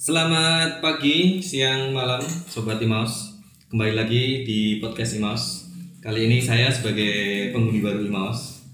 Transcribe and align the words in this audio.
Selamat 0.00 0.80
pagi, 0.80 1.44
siang, 1.44 1.92
malam, 1.92 2.24
Sobat 2.24 2.80
Imaus. 2.80 3.36
Kembali 3.68 3.92
lagi 3.92 4.48
di 4.48 4.80
podcast 4.80 5.20
Imaus. 5.20 5.68
Kali 6.00 6.24
ini 6.24 6.40
saya 6.40 6.72
sebagai 6.72 7.52
penghuni 7.52 7.84
baru 7.84 8.08
Imaus 8.08 8.64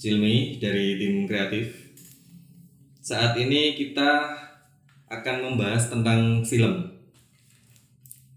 Cilmi 0.00 0.56
dari 0.56 0.96
tim 0.96 1.28
kreatif. 1.28 1.92
Saat 3.04 3.36
ini 3.36 3.76
kita 3.76 4.32
akan 5.12 5.36
membahas 5.44 5.92
tentang 5.92 6.40
film. 6.40 6.88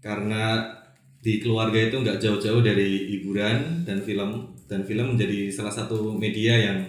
Karena 0.04 0.60
di 1.24 1.40
keluarga 1.40 1.88
itu 1.88 2.04
nggak 2.04 2.20
jauh-jauh 2.20 2.60
dari 2.60 3.16
hiburan 3.16 3.88
dan 3.88 4.04
film 4.04 4.52
Dan 4.68 4.84
film 4.84 5.16
menjadi 5.16 5.48
salah 5.48 5.72
satu 5.72 6.12
media 6.12 6.52
yang 6.52 6.84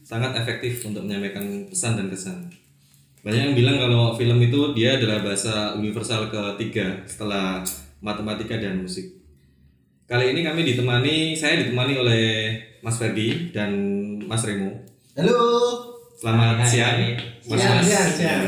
sangat 0.00 0.40
efektif 0.40 0.80
untuk 0.88 1.04
menyampaikan 1.04 1.68
pesan 1.68 2.00
dan 2.00 2.08
kesan 2.08 2.48
banyak 3.26 3.42
yang 3.42 3.56
bilang 3.58 3.82
kalau 3.82 4.14
film 4.14 4.38
itu 4.38 4.70
dia 4.70 4.94
adalah 4.94 5.18
bahasa 5.18 5.74
universal 5.74 6.30
ketiga 6.30 7.02
setelah 7.10 7.58
matematika 7.98 8.54
dan 8.54 8.78
musik. 8.78 9.02
Kali 10.06 10.30
ini 10.30 10.46
kami 10.46 10.62
ditemani, 10.62 11.34
saya 11.34 11.58
ditemani 11.58 11.98
oleh 11.98 12.24
Mas 12.78 12.94
Ferdi 12.94 13.50
dan 13.50 13.74
Mas 14.22 14.46
Remo. 14.46 14.70
Halo. 15.18 15.42
Selamat 16.14 16.62
Hai, 16.62 16.70
siang. 16.70 16.96
hai. 17.02 17.12
Mas 17.50 17.58
Siang, 17.58 17.74
Mas. 17.74 17.86
siang, 17.90 18.10
siang. 18.14 18.42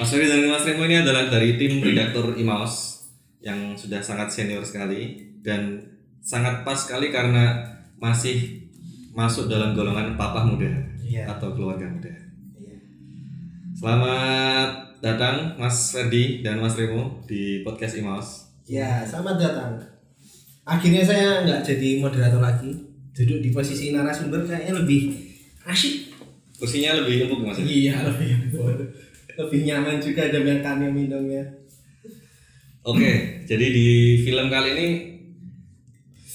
Mas 0.00 0.08
Ferdi 0.08 0.32
dan 0.32 0.48
Mas 0.48 0.64
Remo 0.64 0.82
ini 0.88 0.96
adalah 0.96 1.28
dari 1.28 1.60
tim 1.60 1.84
redaktor 1.84 2.32
Imaos 2.40 3.04
yang 3.44 3.76
sudah 3.76 4.00
sangat 4.00 4.32
senior 4.32 4.64
sekali 4.64 5.28
dan 5.44 5.76
sangat 6.24 6.64
pas 6.64 6.80
sekali 6.80 7.12
karena 7.12 7.68
masih 8.00 8.64
masuk 9.12 9.44
dalam 9.44 9.76
golongan 9.76 10.16
papa 10.16 10.48
muda 10.48 10.72
Iya. 11.04 11.28
atau 11.28 11.52
keluarga 11.52 11.84
muda. 11.84 12.08
Selamat 13.80 14.92
datang 15.00 15.56
Mas 15.56 15.96
Ferdi 15.96 16.44
dan 16.44 16.60
Mas 16.60 16.76
Remo 16.76 17.24
di 17.24 17.64
podcast 17.64 17.96
Imaus. 17.96 18.28
Ya, 18.68 19.00
selamat 19.00 19.40
datang. 19.40 19.72
Akhirnya 20.68 21.00
saya 21.00 21.48
nggak 21.48 21.64
jadi 21.64 21.96
moderator 21.96 22.44
lagi. 22.44 22.76
Duduk 23.16 23.40
di 23.40 23.48
posisi 23.48 23.88
narasumber 23.88 24.44
kayaknya 24.44 24.84
lebih 24.84 25.16
asyik. 25.64 26.12
Kursinya 26.60 27.00
lebih 27.00 27.24
empuk 27.24 27.40
Mas. 27.40 27.56
ya? 27.56 27.64
Iya, 27.64 27.94
lebih 28.12 28.52
lebih 29.40 29.60
nyaman 29.64 29.96
juga 29.96 30.28
ada 30.28 30.44
makannya 30.44 30.92
minumnya. 30.92 31.40
Oke, 32.84 33.40
jadi 33.48 33.64
di 33.64 33.88
film 34.20 34.52
kali 34.52 34.76
ini 34.76 34.88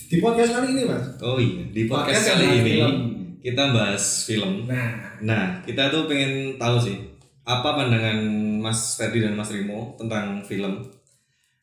Di 0.09 0.17
podcast 0.17 0.49
kali 0.49 0.73
ini, 0.73 0.81
Mas. 0.89 1.13
oh 1.21 1.37
iya, 1.37 1.61
di 1.69 1.85
podcast, 1.85 2.25
Podcast 2.25 2.41
kali 2.41 2.45
ini 2.57 2.73
film. 2.73 2.95
kita 3.37 3.69
bahas 3.69 4.25
film. 4.25 4.65
Nah, 4.65 5.13
Nah, 5.21 5.61
kita 5.61 5.93
tuh 5.93 6.09
pengen 6.09 6.57
tahu 6.57 6.81
sih 6.81 7.14
apa 7.45 7.77
pandangan 7.77 8.17
Mas 8.57 8.97
Ferdi 8.97 9.21
dan 9.21 9.37
Mas 9.37 9.53
Remo 9.53 9.93
tentang 9.95 10.41
film. 10.41 10.81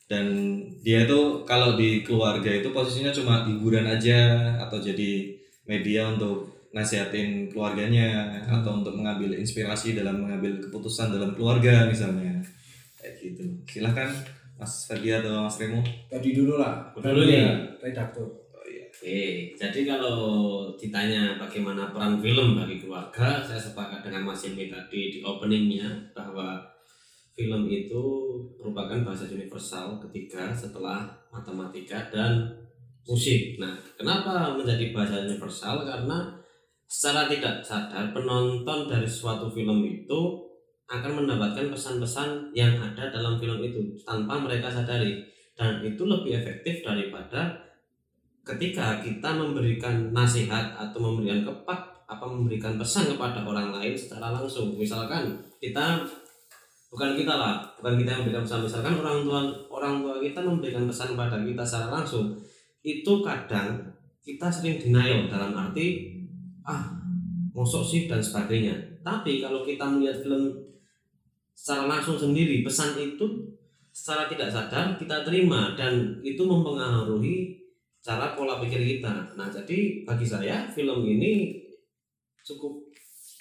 Dan 0.06 0.26
dia 0.84 1.02
itu 1.08 1.42
kalau 1.42 1.74
di 1.74 2.06
keluarga 2.06 2.48
itu 2.52 2.70
posisinya 2.70 3.10
cuma 3.10 3.42
hiburan 3.48 3.88
aja 3.90 4.54
atau 4.62 4.78
jadi 4.78 5.34
media 5.66 6.14
untuk 6.14 6.68
nasihatin 6.72 7.52
keluarganya 7.52 8.40
atau 8.48 8.80
untuk 8.80 8.96
mengambil 8.96 9.36
inspirasi 9.36 9.92
dalam 9.92 10.24
mengambil 10.24 10.56
keputusan 10.56 11.12
dalam 11.12 11.36
keluarga 11.36 11.84
misalnya 11.84 12.40
kayak 12.96 13.20
gitu 13.20 13.44
silahkan 13.68 14.08
Mas 14.56 14.88
Ferdi 14.88 15.12
atau 15.12 15.44
Mas 15.44 15.56
Remo 15.60 15.80
tadi 16.08 16.32
dulu 16.32 16.56
lah. 16.56 16.92
Dulu 16.96 17.24
nih. 17.28 17.76
redaktur. 17.80 18.41
Oke, 19.02 19.50
jadi 19.58 19.82
kalau 19.82 20.14
ditanya 20.78 21.34
bagaimana 21.34 21.90
peran 21.90 22.22
film 22.22 22.54
bagi 22.54 22.78
keluarga, 22.78 23.42
saya 23.42 23.58
sepakat 23.58 24.06
dengan 24.06 24.22
Mas 24.22 24.46
Yemi 24.46 24.70
tadi 24.70 25.10
di 25.10 25.18
openingnya 25.26 25.90
bahwa 26.14 26.62
film 27.34 27.66
itu 27.66 27.98
merupakan 28.62 29.02
bahasa 29.02 29.26
universal 29.26 29.98
ketiga 30.06 30.54
setelah 30.54 31.10
matematika 31.34 31.98
dan 32.14 32.46
musik. 33.02 33.58
Nah, 33.58 33.74
kenapa 33.98 34.54
menjadi 34.54 34.94
bahasa 34.94 35.26
universal? 35.26 35.82
Karena 35.82 36.38
secara 36.86 37.26
tidak 37.26 37.58
sadar 37.58 38.14
penonton 38.14 38.86
dari 38.86 39.10
suatu 39.10 39.50
film 39.50 39.82
itu 39.82 40.46
akan 40.86 41.26
mendapatkan 41.26 41.74
pesan-pesan 41.74 42.54
yang 42.54 42.78
ada 42.78 43.10
dalam 43.10 43.34
film 43.42 43.66
itu 43.66 43.82
tanpa 44.06 44.38
mereka 44.38 44.70
sadari 44.70 45.26
dan 45.58 45.82
itu 45.82 46.06
lebih 46.06 46.38
efektif 46.38 46.86
daripada 46.86 47.71
ketika 48.42 48.98
kita 48.98 49.38
memberikan 49.38 50.10
nasihat 50.10 50.74
atau 50.74 50.98
memberikan 50.98 51.46
kepak 51.46 51.80
apa 52.10 52.26
memberikan 52.28 52.76
pesan 52.76 53.14
kepada 53.14 53.46
orang 53.46 53.72
lain 53.72 53.94
secara 53.96 54.34
langsung. 54.34 54.76
Misalkan 54.76 55.38
kita 55.62 56.04
bukan 56.92 57.16
kita 57.16 57.32
lah 57.32 57.64
bukan 57.80 57.96
kita 58.02 58.08
yang 58.12 58.20
memberikan 58.26 58.44
pesan. 58.44 58.66
Misalkan 58.66 58.94
orang 59.00 59.24
tua 59.24 59.40
orang 59.72 60.04
tua 60.04 60.20
kita 60.20 60.44
memberikan 60.44 60.84
pesan 60.84 61.14
kepada 61.16 61.40
kita 61.40 61.62
secara 61.64 61.88
langsung 61.88 62.36
itu 62.82 63.12
kadang 63.22 63.80
kita 64.22 64.50
sering 64.50 64.76
denial 64.78 65.30
dalam 65.30 65.54
arti 65.54 66.18
ah 66.66 66.98
mosok 67.54 67.82
sih 67.86 68.00
dan 68.10 68.20
sebagainya. 68.20 68.74
Tapi 69.00 69.40
kalau 69.40 69.62
kita 69.62 69.86
melihat 69.86 70.20
film 70.20 70.50
secara 71.54 71.86
langsung 71.86 72.18
sendiri 72.18 72.66
pesan 72.66 72.98
itu 72.98 73.24
secara 73.92 74.26
tidak 74.26 74.48
sadar 74.48 74.96
kita 74.96 75.20
terima 75.22 75.76
dan 75.76 76.18
itu 76.24 76.40
mempengaruhi 76.42 77.61
cara 78.02 78.34
pola 78.34 78.58
pikir 78.58 78.82
kita. 78.82 79.32
Nah, 79.38 79.48
jadi 79.48 80.02
bagi 80.02 80.26
saya 80.26 80.66
film 80.66 81.06
ini 81.06 81.62
cukup 82.42 82.82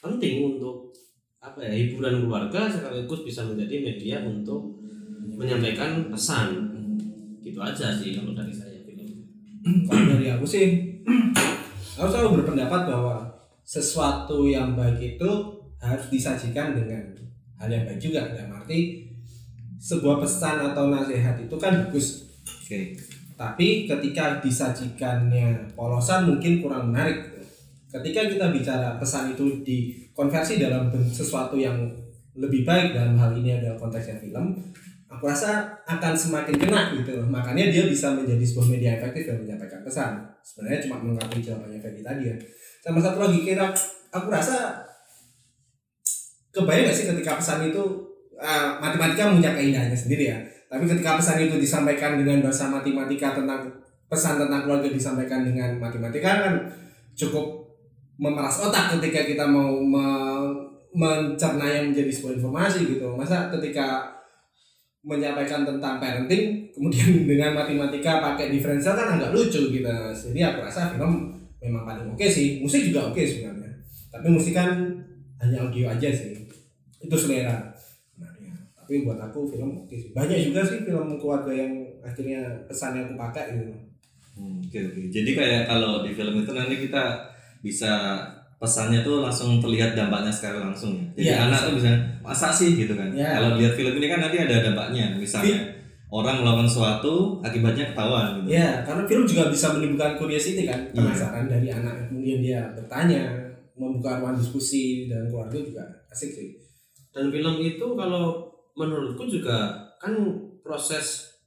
penting 0.06 0.46
untuk 0.46 0.94
apa 1.42 1.58
ya 1.66 1.74
hiburan 1.74 2.22
keluarga 2.22 2.70
sekaligus 2.70 3.26
bisa 3.26 3.42
menjadi 3.42 3.82
media 3.82 4.18
untuk 4.22 4.78
menyampaikan 5.34 6.14
pesan. 6.14 6.70
Gitu 7.42 7.58
aja 7.58 7.90
sih 7.90 8.14
kalau 8.14 8.38
dari 8.38 8.54
saya 8.54 8.86
film. 8.86 9.26
Kalau 9.90 10.14
dari 10.14 10.30
aku 10.30 10.46
sih, 10.46 11.02
aku 11.98 12.08
selalu 12.08 12.46
berpendapat 12.46 12.86
bahwa 12.86 13.34
sesuatu 13.66 14.46
yang 14.46 14.78
baik 14.78 15.18
itu 15.18 15.32
harus 15.82 16.06
disajikan 16.14 16.78
dengan 16.78 17.02
hal 17.58 17.66
yang 17.74 17.90
baik 17.90 17.98
juga. 17.98 18.30
Dalam 18.30 18.62
arti 18.62 19.10
sebuah 19.82 20.22
pesan 20.22 20.62
atau 20.62 20.94
nasihat 20.94 21.42
itu 21.42 21.58
kan 21.58 21.90
bagus, 21.90 22.30
oke 22.46 23.11
tapi 23.42 23.90
ketika 23.90 24.38
disajikannya 24.38 25.74
polosan 25.74 26.30
mungkin 26.30 26.62
kurang 26.62 26.94
menarik. 26.94 27.42
Ketika 27.90 28.30
kita 28.30 28.54
bicara 28.54 29.02
pesan 29.02 29.34
itu 29.34 29.66
dikonversi 29.66 30.62
dalam 30.62 30.94
sesuatu 31.10 31.58
yang 31.58 31.90
lebih 32.38 32.64
baik 32.64 32.94
dalam 32.94 33.18
hal 33.18 33.34
ini 33.34 33.58
adalah 33.58 33.82
konteksnya 33.82 34.22
film, 34.22 34.56
aku 35.10 35.26
rasa 35.26 35.74
akan 35.90 36.14
semakin 36.14 36.56
kena 36.56 36.94
gitu 36.94 37.18
loh. 37.18 37.28
Makanya 37.28 37.74
dia 37.74 37.90
bisa 37.90 38.14
menjadi 38.14 38.46
sebuah 38.46 38.68
media 38.78 38.92
efektif 39.02 39.34
yang 39.34 39.42
menyampaikan 39.42 39.82
pesan. 39.82 40.22
Sebenarnya 40.46 40.80
cuma 40.86 41.02
mengakui 41.02 41.42
jawabannya 41.42 41.82
Ferdi 41.82 42.06
tadi 42.06 42.24
ya. 42.30 42.36
Sama 42.86 43.02
satu 43.02 43.26
lagi 43.26 43.42
kira 43.42 43.74
aku 44.14 44.28
rasa 44.30 44.86
kebayang 46.54 46.94
gak 46.94 46.96
sih 46.96 47.06
ketika 47.10 47.42
pesan 47.42 47.74
itu 47.74 47.84
ah, 48.38 48.78
matematika 48.78 49.34
punya 49.34 49.52
keindahannya 49.58 49.98
sendiri 49.98 50.30
ya. 50.30 50.38
Tapi 50.72 50.88
ketika 50.88 51.20
pesan 51.20 51.44
itu 51.44 51.60
disampaikan 51.60 52.16
dengan 52.16 52.40
bahasa 52.48 52.72
matematika 52.72 53.36
tentang 53.36 53.68
pesan 54.08 54.40
tentang 54.40 54.64
keluarga 54.64 54.88
disampaikan 54.88 55.44
dengan 55.44 55.76
matematika 55.76 56.48
kan 56.48 56.54
cukup 57.12 57.68
memeras 58.16 58.64
otak 58.64 58.96
ketika 58.96 59.28
kita 59.28 59.44
mau 59.44 59.84
me- 59.84 60.72
mencerna 60.96 61.68
yang 61.68 61.92
menjadi 61.92 62.12
sebuah 62.12 62.40
informasi 62.40 62.88
gitu. 62.88 63.12
Masa 63.16 63.52
ketika 63.52 64.16
menyampaikan 65.02 65.66
tentang 65.68 65.98
parenting 65.98 66.72
kemudian 66.72 67.10
dengan 67.30 67.52
matematika 67.58 68.22
pakai 68.22 68.52
diferensial 68.54 68.96
kan 68.96 69.20
agak 69.20 69.36
lucu 69.36 69.72
gitu. 69.72 69.88
Jadi 70.16 70.40
aku 70.40 70.64
rasa 70.64 70.96
film 70.96 71.36
memang 71.60 71.84
paling 71.84 72.08
oke 72.16 72.28
sih. 72.28 72.64
Musik 72.64 72.92
juga 72.92 73.12
oke 73.12 73.20
sebenarnya. 73.20 73.72
Tapi 74.12 74.28
musik 74.32 74.56
kan 74.56 74.72
hanya 75.40 75.68
audio 75.68 75.92
aja 75.92 76.08
sih. 76.12 76.36
Itu 77.02 77.16
selera. 77.16 77.71
Tapi 78.92 79.08
buat 79.08 79.24
aku 79.24 79.48
film 79.48 79.88
oke 79.88 79.96
sih. 79.96 80.12
Banyak 80.12 80.52
juga 80.52 80.68
sih 80.68 80.84
film 80.84 81.16
keluarga 81.16 81.48
yang 81.48 81.72
akhirnya 82.04 82.44
pesannya 82.68 83.08
aku 83.08 83.16
pakai 83.16 83.56
gitu. 83.56 83.72
Hmm, 84.36 84.60
oke 84.60 84.80
oke 84.84 85.00
jadi 85.08 85.32
kayak 85.32 85.62
kalau 85.64 86.04
di 86.04 86.12
film 86.12 86.44
itu 86.44 86.52
nanti 86.52 86.76
kita 86.76 87.24
bisa 87.64 88.20
pesannya 88.60 89.00
tuh 89.00 89.24
langsung 89.24 89.64
terlihat 89.64 89.96
dampaknya 89.96 90.28
secara 90.28 90.60
langsung 90.68 91.00
ya 91.00 91.08
jadi 91.16 91.24
Iya, 91.24 91.36
anak 91.48 91.56
bisa. 91.56 91.68
tuh 91.68 91.74
bisa 91.80 91.92
masa 92.20 92.48
sih 92.52 92.76
gitu 92.76 93.00
kan 93.00 93.08
Iya. 93.16 93.32
kalau 93.32 93.56
lihat 93.56 93.74
film 93.74 93.96
ini 93.96 94.12
kan 94.12 94.20
nanti 94.20 94.38
ada 94.44 94.56
dampaknya 94.60 95.16
misalnya 95.16 95.72
orang 96.12 96.44
melakukan 96.44 96.68
sesuatu 96.68 97.40
akibatnya 97.40 97.96
ketahuan 97.96 98.44
gitu 98.44 98.48
Ya, 98.52 98.84
karena 98.84 99.04
film 99.08 99.24
juga 99.24 99.48
bisa 99.48 99.72
menimbulkan 99.72 100.20
curiosity 100.20 100.68
kan, 100.68 100.80
Iya. 100.92 101.00
penasaran 101.00 101.48
dari 101.48 101.72
anak. 101.72 102.12
Kemudian 102.12 102.44
dia 102.44 102.60
bertanya, 102.76 103.24
membuka 103.72 104.20
ruang 104.20 104.36
diskusi 104.36 105.08
dan 105.08 105.32
keluarga 105.32 105.56
juga 105.56 105.84
asik 106.12 106.36
sih. 106.36 106.48
Dan 107.16 107.32
film 107.32 107.56
itu 107.58 107.88
kalau 107.96 108.51
menurutku 108.82 109.30
juga 109.30 109.78
kan 110.02 110.18
proses 110.66 111.38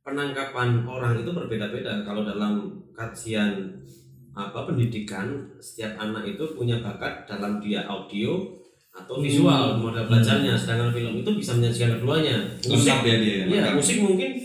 penangkapan 0.00 0.80
orang 0.88 1.20
itu 1.20 1.30
berbeda-beda. 1.30 2.00
Kalau 2.02 2.24
dalam 2.24 2.80
kajian 2.96 3.68
apa 4.32 4.64
pendidikan, 4.64 5.44
setiap 5.60 6.00
anak 6.00 6.24
itu 6.24 6.44
punya 6.56 6.80
bakat 6.80 7.28
dalam 7.28 7.60
dia 7.60 7.84
audio 7.84 8.40
atau 8.90 9.20
visual 9.20 9.76
model 9.76 10.08
belajarnya. 10.08 10.56
Sedangkan 10.56 10.90
film 10.90 11.20
itu 11.20 11.30
bisa 11.36 11.54
menyajikan 11.54 12.00
keduanya. 12.00 12.36
Musik 12.64 12.96
ya 13.04 13.16
dia 13.20 13.34
ya 13.34 13.44
Iya, 13.46 13.64
musik 13.76 14.00
mungkin 14.00 14.40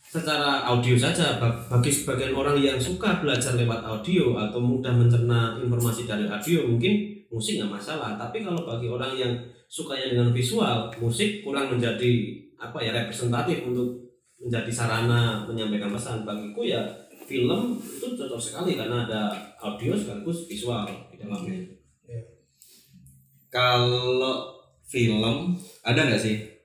secara 0.00 0.64
audio 0.64 0.96
saja. 0.96 1.36
Ba- 1.36 1.60
bagi 1.68 1.90
sebagian 1.92 2.32
orang 2.32 2.56
yang 2.56 2.78
suka 2.80 3.20
belajar 3.20 3.54
lewat 3.54 3.84
audio 3.84 4.34
atau 4.38 4.58
mudah 4.58 4.90
mencerna 4.94 5.60
informasi 5.60 6.08
dari 6.08 6.24
audio 6.26 6.64
mungkin 6.66 7.20
musik 7.28 7.60
nggak 7.60 7.72
masalah. 7.76 8.16
Tapi 8.16 8.40
kalau 8.42 8.64
bagi 8.64 8.88
orang 8.88 9.12
yang 9.12 9.32
sukanya 9.66 10.14
dengan 10.14 10.30
visual 10.30 10.90
musik 11.02 11.42
kurang 11.42 11.74
menjadi 11.74 12.12
apa 12.56 12.78
ya 12.80 12.94
representatif 12.94 13.66
untuk 13.66 14.06
menjadi 14.40 14.70
sarana 14.70 15.44
menyampaikan 15.44 15.92
pesan. 15.92 16.22
Bagiku 16.22 16.64
ya 16.64 16.82
film 17.26 17.76
itu 17.82 18.06
cocok 18.14 18.40
sekali 18.40 18.78
karena 18.78 19.04
ada 19.04 19.34
audio 19.58 19.92
sekaligus 19.98 20.46
visual 20.46 20.86
di 21.10 21.18
dalamnya. 21.18 21.58
Kalau 23.50 24.56
film 24.86 25.56
ada 25.82 26.00
nggak 26.06 26.20
sih 26.20 26.56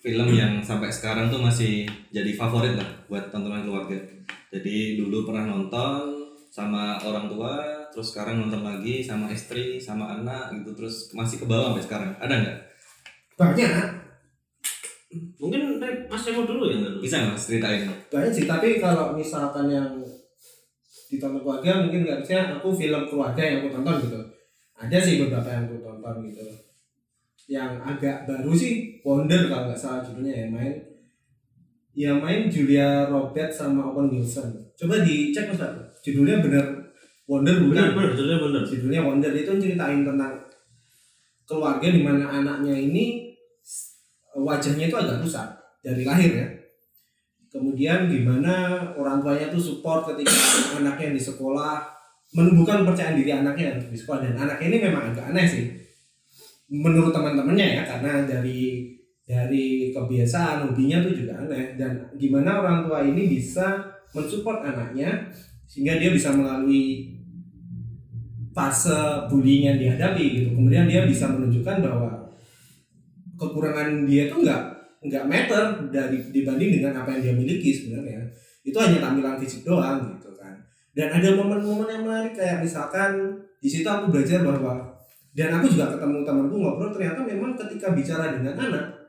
film 0.00 0.32
yang 0.32 0.64
sampai 0.64 0.88
sekarang 0.88 1.28
tuh 1.28 1.44
masih 1.44 1.84
jadi 2.08 2.32
favorit 2.32 2.72
lah 2.72 2.88
buat 3.06 3.28
tontonan 3.28 3.68
keluarga. 3.68 4.00
Jadi 4.50 4.96
dulu 4.96 5.28
pernah 5.28 5.46
nonton 5.46 6.32
sama 6.50 6.98
orang 7.04 7.30
tua, 7.30 7.79
terus 7.90 8.14
sekarang 8.14 8.40
nonton 8.40 8.62
lagi 8.62 9.02
sama 9.02 9.28
istri, 9.30 9.76
sama 9.82 10.18
anak 10.18 10.54
gitu, 10.56 10.72
terus 10.74 11.10
masih 11.12 11.42
ke 11.42 11.46
bawah 11.46 11.74
sampai 11.74 11.84
sekarang. 11.84 12.10
Ada 12.18 12.34
nggak? 12.40 12.58
banyak 13.40 13.72
mungkin 15.40 15.80
Mas 16.06 16.22
Remo 16.28 16.44
dulu 16.44 16.68
yang 16.68 16.84
anu. 16.84 16.98
Bisa 17.00 17.24
nggak 17.24 17.32
Mas 17.34 17.44
ceritain? 17.48 17.88
banyak 18.12 18.32
sih 18.36 18.44
tapi 18.44 18.76
kalau 18.76 19.16
misalkan 19.16 19.72
yang 19.72 19.88
ditonton 21.10 21.42
keluarga 21.42 21.82
mungkin 21.82 22.06
nggak 22.06 22.20
bisa 22.22 22.60
aku 22.60 22.70
film 22.70 23.02
keluarga 23.08 23.42
yang 23.42 23.64
aku 23.64 23.68
tonton 23.74 23.96
gitu 24.06 24.20
ada 24.78 24.98
sih 25.02 25.18
beberapa 25.26 25.48
yang 25.50 25.62
aku 25.66 25.76
tonton 25.82 26.16
gitu 26.30 26.46
yang 27.50 27.82
agak 27.82 28.30
baru 28.30 28.54
sih 28.54 29.02
Wonder 29.02 29.50
kalau 29.50 29.66
nggak 29.66 29.80
salah 29.80 30.06
judulnya 30.06 30.46
yang 30.46 30.50
main 30.54 30.74
yang 31.98 32.18
main 32.22 32.46
Julia 32.46 33.10
Robert 33.10 33.50
sama 33.50 33.90
Owen 33.90 34.14
Wilson 34.14 34.54
coba 34.78 35.02
dicek 35.02 35.50
mas 35.50 35.58
judulnya 36.06 36.38
bener 36.38 36.66
Wonder 37.30 37.62
benar 37.62 37.94
bukan 37.94 37.94
benar 37.94 38.10
judulnya 38.10 38.38
benar 38.42 38.62
judulnya 38.66 39.00
Wonder. 39.06 39.30
Itu 39.30 39.54
ceritain 39.54 40.02
tentang 40.02 40.34
keluarga 41.46 41.86
di 41.86 42.02
mana 42.02 42.26
anaknya 42.26 42.74
ini 42.74 43.30
wajahnya 44.34 44.90
itu 44.90 44.96
agak 44.98 45.22
rusak 45.22 45.46
dari 45.78 46.02
lahir 46.02 46.30
ya. 46.42 46.48
Kemudian 47.54 48.10
gimana 48.10 48.82
orang 48.98 49.22
tuanya 49.22 49.46
tuh 49.46 49.62
support 49.62 50.10
ketika 50.10 50.34
anaknya 50.82 51.14
di 51.14 51.22
sekolah 51.22 51.86
menumbuhkan 52.34 52.82
kepercayaan 52.82 53.14
diri 53.14 53.30
anaknya 53.30 53.78
di 53.78 53.94
sekolah. 53.94 54.26
Dan 54.26 54.34
anaknya 54.34 54.66
ini 54.66 54.78
memang 54.90 55.14
agak 55.14 55.30
aneh 55.30 55.46
sih 55.46 55.66
menurut 56.70 57.14
teman-temannya 57.14 57.66
ya 57.78 57.82
karena 57.86 58.26
dari 58.26 58.90
dari 59.22 59.94
kebiasaan 59.94 60.66
hobinya 60.66 60.98
tuh 60.98 61.14
juga 61.14 61.46
aneh. 61.46 61.78
Dan 61.78 62.10
gimana 62.18 62.58
orang 62.58 62.90
tua 62.90 63.06
ini 63.06 63.30
bisa 63.30 63.86
mensupport 64.10 64.66
anaknya 64.66 65.30
sehingga 65.70 65.94
dia 66.02 66.10
bisa 66.10 66.34
melalui 66.34 67.19
fase 68.50 69.26
bullying 69.30 69.70
yang 69.70 69.78
dihadapi 69.78 70.24
gitu. 70.36 70.48
Kemudian 70.54 70.90
dia 70.90 71.06
bisa 71.06 71.30
menunjukkan 71.30 71.76
bahwa 71.82 72.10
kekurangan 73.38 74.04
dia 74.04 74.28
tuh 74.28 74.42
nggak 74.42 74.62
nggak 75.00 75.24
meter 75.24 75.62
dari 75.88 76.20
dibanding 76.28 76.76
dengan 76.76 77.00
apa 77.00 77.16
yang 77.16 77.22
dia 77.24 77.34
miliki 77.34 77.70
sebenarnya. 77.72 78.20
Itu 78.60 78.76
hanya 78.76 79.00
tampilan 79.00 79.40
fisik 79.40 79.64
doang 79.64 80.04
gitu 80.18 80.36
kan. 80.36 80.52
Dan 80.92 81.08
ada 81.08 81.28
momen-momen 81.38 81.88
yang 81.88 82.02
menarik 82.04 82.36
kayak 82.36 82.60
misalkan 82.60 83.38
di 83.62 83.68
situ 83.68 83.86
aku 83.86 84.12
belajar 84.12 84.44
bahwa 84.44 84.90
dan 85.30 85.54
aku 85.54 85.70
juga 85.70 85.94
ketemu 85.94 86.26
temanku 86.26 86.58
ngobrol 86.58 86.90
ternyata 86.90 87.22
memang 87.22 87.54
ketika 87.54 87.94
bicara 87.94 88.34
dengan 88.34 88.58
anak 88.58 89.00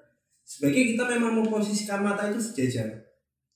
sebaiknya 0.45 0.93
kita 0.93 1.03
memang 1.17 1.41
memposisikan 1.41 2.05
mata 2.05 2.29
itu 2.29 2.37
sejajar. 2.37 2.87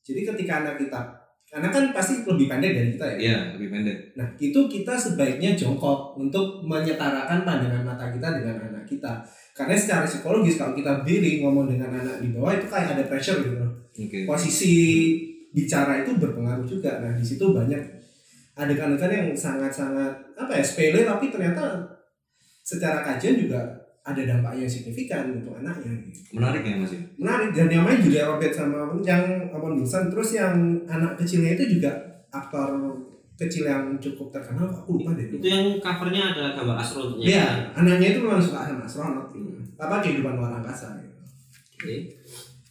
Jadi 0.06 0.22
ketika 0.26 0.66
anak 0.66 0.82
kita 0.82 1.25
anak 1.54 1.70
kan 1.70 1.84
pasti 1.94 2.26
lebih 2.26 2.50
pendek 2.50 2.72
dari 2.74 2.90
kita 2.98 3.06
ya 3.06 3.18
Iya, 3.22 3.38
lebih 3.54 3.70
pendek. 3.70 3.98
Nah, 4.18 4.28
itu 4.42 4.60
kita 4.66 4.98
sebaiknya 4.98 5.54
jongkok 5.54 6.18
untuk 6.18 6.66
menyetarakan 6.66 7.46
pandangan 7.46 7.86
mata 7.86 8.10
kita 8.10 8.42
dengan 8.42 8.58
anak 8.58 8.84
kita. 8.90 9.22
Karena 9.54 9.78
secara 9.78 10.04
psikologis 10.04 10.58
kalau 10.58 10.74
kita 10.74 11.06
berdiri 11.06 11.46
ngomong 11.46 11.70
dengan 11.70 11.94
anak 11.94 12.18
di 12.20 12.34
bawah 12.34 12.58
itu 12.58 12.66
kayak 12.66 12.98
ada 12.98 13.04
pressure 13.06 13.46
gitu. 13.46 13.62
loh. 13.62 13.72
Oke. 13.94 14.26
Posisi 14.26 14.74
bicara 15.54 16.02
itu 16.02 16.18
berpengaruh 16.18 16.66
juga. 16.66 16.98
Nah, 17.00 17.14
di 17.14 17.24
situ 17.24 17.54
banyak 17.54 17.80
adegan-adegan 18.56 19.12
yang 19.12 19.30
sangat-sangat 19.36 20.12
apa 20.36 20.52
ya 20.56 20.64
sepele 20.64 21.04
tapi 21.04 21.28
ternyata 21.28 21.84
secara 22.64 23.04
kajian 23.04 23.36
juga 23.36 23.60
ada 24.06 24.22
dampaknya 24.22 24.70
yang 24.70 24.70
signifikan 24.70 25.34
untuk 25.34 25.58
anaknya. 25.58 25.90
gitu 26.06 26.38
Menarik 26.38 26.62
ya 26.62 26.78
Mas 26.78 26.94
ya? 26.94 27.02
menarik 27.18 27.50
dan 27.58 27.68
yang 27.74 27.82
main 27.82 27.98
Julia 27.98 28.30
Robert 28.30 28.54
sama 28.54 28.94
yang 29.02 29.50
Owen 29.50 29.82
Wilson 29.82 30.14
terus 30.14 30.38
yang 30.38 30.54
anak 30.86 31.18
kecilnya 31.18 31.58
itu 31.58 31.78
juga 31.78 31.90
aktor 32.30 32.70
kecil 33.36 33.66
yang 33.66 33.98
cukup 33.98 34.30
terkenal 34.32 34.70
aku 34.70 35.02
lupa 35.02 35.18
deh 35.18 35.28
itu 35.28 35.42
yang 35.42 35.82
covernya 35.82 36.32
ada 36.32 36.56
gambar 36.56 36.78
astronotnya 36.78 37.26
Iya, 37.26 37.48
anaknya 37.74 38.08
itu 38.14 38.20
memang 38.22 38.40
suka 38.40 38.64
sama 38.64 38.86
astronot 38.86 39.28
gitu. 39.34 39.50
Apa 39.76 40.00
kehidupan 40.00 40.38
luar 40.40 40.62
angkasa 40.62 40.96
gitu. 41.02 41.18
Oke. 41.76 41.96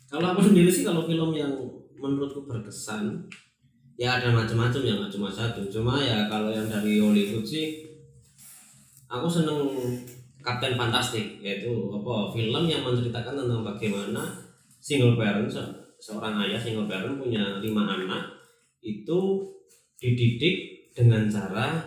Kalau 0.09 0.33
aku 0.33 0.41
sendiri 0.41 0.71
sih 0.71 0.87
kalau 0.87 1.05
film 1.05 1.35
yang 1.35 1.51
menurutku 1.99 2.47
berkesan 2.47 3.27
ya 3.99 4.23
ada 4.23 4.31
macam-macam 4.31 4.81
ya 4.81 4.95
nggak 4.97 5.13
cuma 5.13 5.29
satu. 5.29 5.67
Cuma 5.67 5.99
ya 5.99 6.31
kalau 6.31 6.49
yang 6.49 6.65
dari 6.65 6.97
Hollywood 6.97 7.45
sih 7.45 7.91
aku 9.05 9.27
seneng 9.29 9.59
Captain 10.45 10.77
Fantastic 10.77 11.41
yaitu 11.41 11.73
apa 11.89 12.29
film 12.37 12.69
yang 12.69 12.85
menceritakan 12.85 13.33
tentang 13.33 13.65
bagaimana 13.65 14.21
single 14.77 15.17
parent 15.17 15.49
se- 15.49 15.73
seorang 15.97 16.37
ayah 16.45 16.61
single 16.61 16.85
parent 16.85 17.17
punya 17.17 17.65
lima 17.65 17.89
anak 17.89 18.29
itu 18.85 19.41
dididik 19.97 20.85
dengan 20.93 21.25
cara 21.33 21.81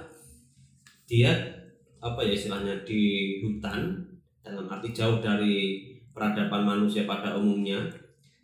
dia 1.06 1.32
apa 2.02 2.20
ya 2.26 2.34
istilahnya 2.34 2.82
di 2.82 3.38
hutan 3.46 4.02
dalam 4.42 4.66
arti 4.66 4.90
jauh 4.90 5.22
dari 5.22 5.86
peradaban 6.18 6.66
manusia 6.66 7.06
pada 7.06 7.38
umumnya. 7.38 7.78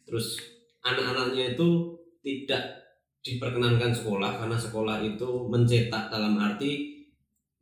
Terus 0.06 0.38
anak-anaknya 0.86 1.58
itu 1.58 1.98
tidak 2.22 2.62
diperkenankan 3.24 3.90
sekolah 3.90 4.38
karena 4.44 4.58
sekolah 4.60 5.02
itu 5.02 5.48
mencetak 5.50 6.12
dalam 6.12 6.36
arti 6.38 6.93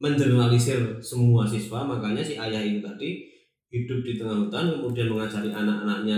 menjernalisir 0.01 0.97
semua 0.97 1.45
siswa 1.45 1.85
makanya 1.85 2.25
si 2.25 2.33
ayah 2.33 2.59
itu 2.59 2.81
tadi 2.81 3.29
hidup 3.69 4.01
di 4.01 4.17
tengah 4.17 4.49
hutan 4.49 4.73
kemudian 4.73 5.07
mengajari 5.07 5.53
anak-anaknya 5.53 6.17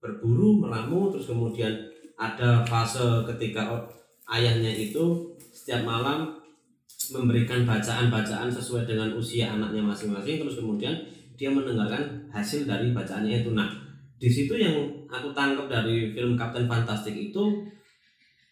berburu 0.00 0.56
meramu 0.64 1.12
terus 1.12 1.28
kemudian 1.28 1.70
ada 2.16 2.64
fase 2.64 3.20
ketika 3.28 3.84
ayahnya 4.32 4.72
itu 4.72 5.36
setiap 5.52 5.84
malam 5.84 6.40
memberikan 7.12 7.68
bacaan-bacaan 7.68 8.48
sesuai 8.48 8.88
dengan 8.88 9.12
usia 9.12 9.52
anaknya 9.52 9.84
masing-masing 9.84 10.40
terus 10.40 10.56
kemudian 10.58 10.96
dia 11.40 11.48
mendengarkan 11.48 12.28
hasil 12.28 12.68
dari 12.68 12.92
bacaannya 12.92 13.40
itu. 13.40 13.56
Nah 13.56 13.72
di 14.20 14.28
situ 14.28 14.52
yang 14.60 14.76
aku 15.08 15.32
tangkap 15.32 15.72
dari 15.72 16.12
film 16.12 16.36
Captain 16.36 16.68
Fantastic 16.68 17.16
itu 17.16 17.64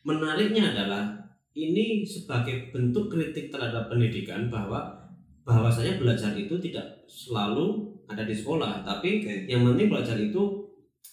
menariknya 0.09 0.73
adalah 0.73 1.18
ini 1.59 2.07
sebagai 2.07 2.71
bentuk 2.71 3.11
kritik 3.11 3.51
terhadap 3.51 3.91
pendidikan 3.91 4.47
bahwa 4.47 4.95
bahwasanya 5.43 5.99
belajar 5.99 6.31
itu 6.39 6.55
tidak 6.63 7.03
selalu 7.11 7.91
ada 8.07 8.23
di 8.23 8.37
sekolah 8.37 8.87
tapi 8.87 9.25
Oke. 9.25 9.51
yang 9.51 9.67
penting 9.67 9.91
belajar 9.91 10.15
itu 10.15 10.69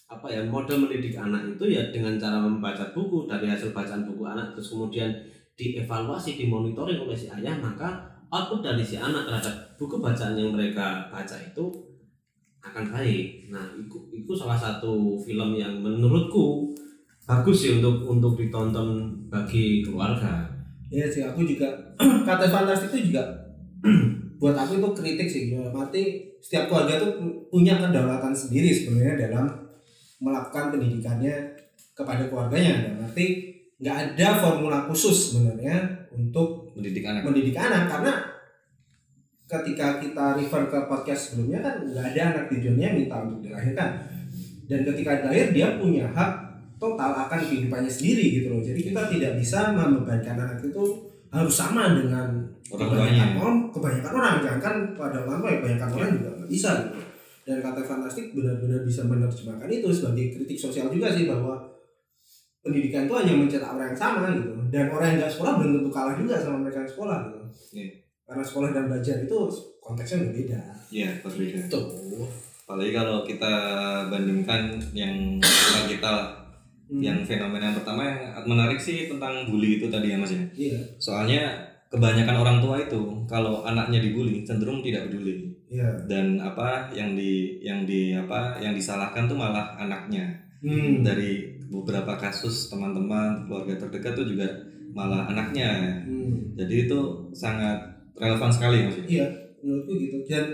apa 0.05 0.29
ya 0.29 0.45
model 0.45 0.85
mendidik 0.85 1.17
anak 1.17 1.57
itu 1.57 1.65
ya 1.73 1.89
dengan 1.89 2.13
cara 2.21 2.37
membaca 2.37 2.93
buku 2.93 3.25
dari 3.25 3.49
hasil 3.49 3.73
bacaan 3.73 4.05
buku 4.05 4.21
anak 4.21 4.53
terus 4.53 4.75
kemudian 4.75 5.09
dievaluasi 5.57 6.37
dimonitoring 6.37 7.01
oleh 7.01 7.17
si 7.17 7.31
ayah 7.31 7.57
maka 7.57 8.05
output 8.29 8.61
dari 8.61 8.85
si 8.85 8.99
anak 9.01 9.25
terhadap 9.25 9.55
buku 9.79 9.97
bacaan 9.97 10.37
yang 10.37 10.53
mereka 10.53 11.09
baca 11.09 11.35
itu 11.41 11.65
akan 12.61 12.85
baik 12.91 13.49
nah 13.49 13.65
itu 13.73 13.97
itu 14.13 14.31
salah 14.35 14.59
satu 14.59 15.17
film 15.17 15.57
yang 15.57 15.81
menurutku 15.81 16.75
bagus 17.25 17.57
sih 17.65 17.81
untuk 17.81 18.05
untuk 18.05 18.37
ditonton 18.37 19.13
bagi 19.27 19.81
keluarga 19.81 20.55
Iya 20.95 21.05
sih, 21.09 21.21
aku 21.25 21.41
juga 21.43 21.67
kata 22.27 22.45
fantastik 22.45 22.93
itu 22.93 23.11
juga 23.11 23.25
buat 24.39 24.53
aku 24.53 24.77
itu 24.77 24.89
kritik 24.93 25.27
sih. 25.27 25.43
Dalam 25.49 25.73
arti 25.73 26.29
setiap 26.37 26.69
keluarga 26.69 27.01
tuh 27.01 27.11
punya 27.49 27.81
kedaulatan 27.81 28.31
sendiri 28.31 28.69
sebenarnya 28.69 29.27
dalam 29.29 29.45
melakukan 30.21 30.77
pendidikannya 30.77 31.33
kepada 31.97 32.29
keluarganya. 32.29 32.85
Dalam 32.87 33.09
arti 33.09 33.25
nggak 33.81 33.97
ada 34.13 34.27
formula 34.39 34.85
khusus 34.87 35.33
sebenarnya 35.33 36.07
untuk 36.15 36.71
Mendidik 36.75 37.03
anak. 37.03 37.27
mendidik 37.27 37.57
anak 37.59 37.91
karena 37.91 38.13
ketika 39.45 39.99
kita 39.99 40.25
refer 40.39 40.63
ke 40.71 40.79
podcast 40.87 41.21
sebelumnya 41.31 41.59
kan 41.59 41.75
nggak 41.83 42.05
ada 42.15 42.21
anak 42.31 42.45
di 42.55 42.57
dunia 42.63 42.95
minta 42.95 43.19
untuk 43.19 43.43
dilahirkan 43.43 43.99
dan 44.65 44.79
ketika 44.81 45.11
dilahir 45.21 45.51
dia 45.51 45.75
punya 45.75 46.07
hak 46.07 46.44
total 46.75 47.11
akan 47.17 47.39
kehidupannya 47.41 47.87
sendiri 47.87 48.25
gitu 48.35 48.47
loh 48.49 48.61
jadi 48.61 48.79
kita 48.81 49.01
tidak 49.07 49.31
bisa 49.35 49.71
membebankan 49.71 50.35
anak 50.37 50.59
itu 50.59 50.83
harus 51.29 51.51
sama 51.53 51.91
dengan 51.93 52.31
Orang 52.65 52.89
kebanyakan 52.89 53.13
tuanya. 53.13 53.25
orang 53.37 53.57
kebanyakan 53.69 54.11
orang 54.13 54.33
jangan 54.39 54.59
kan 54.59 54.75
pada 54.93 55.17
orang 55.21 55.37
tua 55.37 55.49
ya 55.49 55.57
kebanyakan 55.59 55.89
orang 55.93 56.09
juga 56.11 56.29
nggak 56.35 56.49
bisa 56.49 56.69
gitu 56.81 56.99
dan 57.45 57.57
kata 57.61 57.79
fantastik 57.79 58.25
benar-benar 58.31 58.81
bisa 58.81 59.01
menerjemahkan 59.03 59.69
itu 59.69 59.87
sebagai 59.87 60.25
kritik 60.31 60.57
sosial 60.57 60.89
juga 60.89 61.13
sih 61.13 61.25
bahwa 61.25 61.61
pendidikan 62.59 63.05
itu 63.05 63.13
hanya 63.13 63.33
mencetak 63.35 63.69
orang 63.69 63.87
yang 63.87 63.99
sama 63.99 64.25
gitu 64.33 64.51
dan 64.67 64.89
orang 64.89 65.07
yang 65.07 65.17
nggak 65.21 65.29
sekolah 65.31 65.53
belum 65.55 65.71
tentu 65.77 65.89
kalah 65.89 66.15
juga 66.17 66.35
sama 66.35 66.57
mereka 66.59 66.81
yang 66.81 66.91
sekolah 66.91 67.17
gitu 67.23 67.39
Iya. 67.75 67.87
karena 68.25 68.43
sekolah 68.43 68.69
dan 68.71 68.83
belajar 68.87 69.15
itu 69.21 69.37
konteksnya 69.77 70.17
berbeda 70.23 70.59
Iya, 70.87 71.09
berbeda. 71.21 71.57
itu 71.61 71.81
Apalagi 72.65 72.91
kalau 72.91 73.21
kita 73.21 73.53
bandingkan 74.07 74.61
yang 74.91 75.37
kita 75.85 76.09
lah. 76.09 76.25
Hmm. 76.85 77.01
Yang 77.01 77.33
fenomena 77.33 77.73
yang 77.73 77.77
pertama 77.81 78.05
yang 78.05 78.45
menarik 78.45 78.77
sih 78.77 79.09
tentang 79.09 79.49
bully 79.49 79.81
itu 79.81 79.89
tadi 79.89 80.13
ya 80.13 80.17
Mas 80.21 80.33
ya. 80.37 80.43
iya 80.53 80.79
Soalnya 81.01 81.41
kebanyakan 81.89 82.37
orang 82.37 82.57
tua 82.61 82.75
itu 82.77 83.01
kalau 83.25 83.65
anaknya 83.65 84.05
dibully 84.05 84.45
cenderung 84.45 84.85
tidak 84.85 85.09
peduli 85.09 85.49
iya 85.65 85.97
dan 86.05 86.37
apa 86.37 86.93
yang 86.93 87.17
di 87.17 87.57
yang 87.65 87.89
di 87.89 88.13
apa 88.13 88.61
yang 88.61 88.77
disalahkan 88.77 89.25
tuh 89.25 89.37
malah 89.37 89.73
anaknya. 89.81 90.29
hmm. 90.61 91.01
Dari 91.01 91.57
beberapa 91.69 92.13
kasus 92.21 92.69
teman-teman 92.69 93.49
keluarga 93.49 93.81
terdekat 93.81 94.13
tuh 94.13 94.27
juga 94.29 94.45
malah 94.93 95.25
anaknya. 95.27 96.01
Hmm. 96.05 96.53
Jadi 96.55 96.87
itu 96.87 96.99
sangat 97.35 97.77
relevan 98.15 98.51
sekali 98.53 98.87
Mas. 98.87 98.97
ya. 99.01 99.05
Iya, 99.05 99.27
menurutku 99.59 99.93
gitu. 99.99 100.17
Dan 100.29 100.45